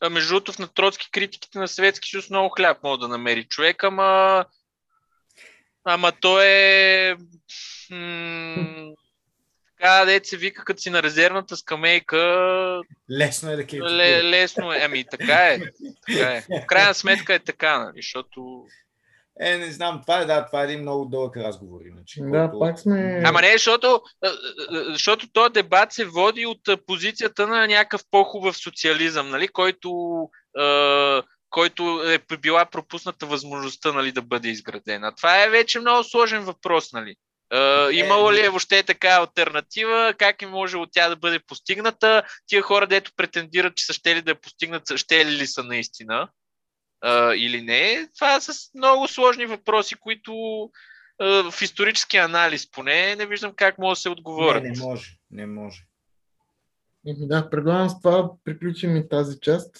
А, 0.00 0.10
между 0.10 0.28
другото, 0.28 0.52
в 0.52 0.58
на 0.58 0.68
Троцки 0.68 1.10
критиките 1.10 1.58
на 1.58 1.68
Съветски 1.68 2.08
съюз 2.08 2.30
много 2.30 2.48
хляб 2.48 2.82
мога 2.82 2.98
да 2.98 3.08
намери 3.08 3.44
човек, 3.44 3.84
ама. 3.84 4.44
Ама 5.84 6.12
то 6.20 6.40
е. 6.40 7.16
М- 7.90 8.92
така, 9.78 10.04
дете 10.04 10.28
се 10.28 10.36
вика, 10.36 10.64
като 10.64 10.80
си 10.80 10.90
на 10.90 11.02
резервната 11.02 11.56
скамейка. 11.56 12.18
Лесно 13.10 13.50
е 13.50 13.56
да 13.56 13.90
Ле, 13.90 14.24
Лесно 14.24 14.72
е. 14.72 14.80
Ами 14.82 15.04
така 15.04 15.46
е. 15.46 15.60
Така 16.06 16.30
е. 16.30 16.40
В 16.40 16.66
крайна 16.66 16.94
сметка 16.94 17.34
е 17.34 17.38
така, 17.38 17.78
нали? 17.78 17.96
Защото 17.96 18.66
е, 19.40 19.58
не 19.58 19.72
знам, 19.72 20.00
това 20.02 20.20
е, 20.20 20.24
да, 20.24 20.46
това 20.46 20.60
е 20.60 20.64
един 20.64 20.80
много 20.80 21.04
дълъг 21.04 21.36
разговор. 21.36 21.80
Иначе, 21.86 22.20
да, 22.20 22.50
който... 22.50 22.58
пак 22.58 22.78
сме... 22.78 23.22
Ама 23.24 23.40
не, 23.40 23.52
защото, 23.52 24.02
защото 24.88 25.32
този 25.32 25.52
дебат 25.52 25.92
се 25.92 26.04
води 26.04 26.46
от 26.46 26.86
позицията 26.86 27.46
на 27.46 27.66
някакъв 27.66 28.02
по-хубав 28.10 28.56
социализъм, 28.56 29.30
нали, 29.30 29.48
който, 29.48 29.90
е, 30.60 31.20
който 31.50 32.02
е 32.06 32.36
била 32.36 32.64
пропусната 32.64 33.26
възможността 33.26 33.92
нали, 33.92 34.12
да 34.12 34.22
бъде 34.22 34.48
изградена. 34.48 35.14
Това 35.14 35.44
е 35.44 35.50
вече 35.50 35.80
много 35.80 36.04
сложен 36.04 36.42
въпрос. 36.42 36.92
Нали. 36.92 37.14
Uh, 37.54 37.90
имало 37.90 38.32
ли 38.32 38.40
е 38.40 38.48
въобще 38.48 38.82
така 38.82 39.08
альтернатива? 39.08 40.14
Как 40.18 40.42
е 40.42 40.46
можело 40.46 40.86
тя 40.92 41.08
да 41.08 41.16
бъде 41.16 41.38
постигната? 41.38 42.22
Тия 42.46 42.62
хора, 42.62 42.86
дето 42.86 43.12
претендират, 43.16 43.76
че 43.76 43.86
са 43.86 43.92
ще 43.92 44.16
ли 44.16 44.22
да 44.22 44.30
я 44.30 44.40
постигнат, 44.40 44.96
ще 44.96 45.26
ли 45.26 45.46
са 45.46 45.62
наистина? 45.62 46.28
А, 47.00 47.34
или 47.34 47.62
не. 47.62 48.08
Това 48.14 48.40
са 48.40 48.70
много 48.74 49.08
сложни 49.08 49.46
въпроси, 49.46 49.94
които 49.94 50.62
а, 51.18 51.50
в 51.50 51.62
исторически 51.62 52.16
анализ 52.16 52.70
поне 52.70 53.16
не 53.16 53.26
виждам 53.26 53.52
как 53.56 53.78
може 53.78 53.98
да 53.98 54.02
се 54.02 54.08
отговорят. 54.08 54.62
Не, 54.62 54.70
не 54.70 54.78
може. 54.78 55.16
Не 55.30 55.46
може. 55.46 55.84
Да, 57.04 57.50
предлагам 57.50 57.88
с 57.88 58.00
това 58.00 58.30
приключим 58.44 58.96
и 58.96 59.08
тази 59.08 59.40
част. 59.40 59.76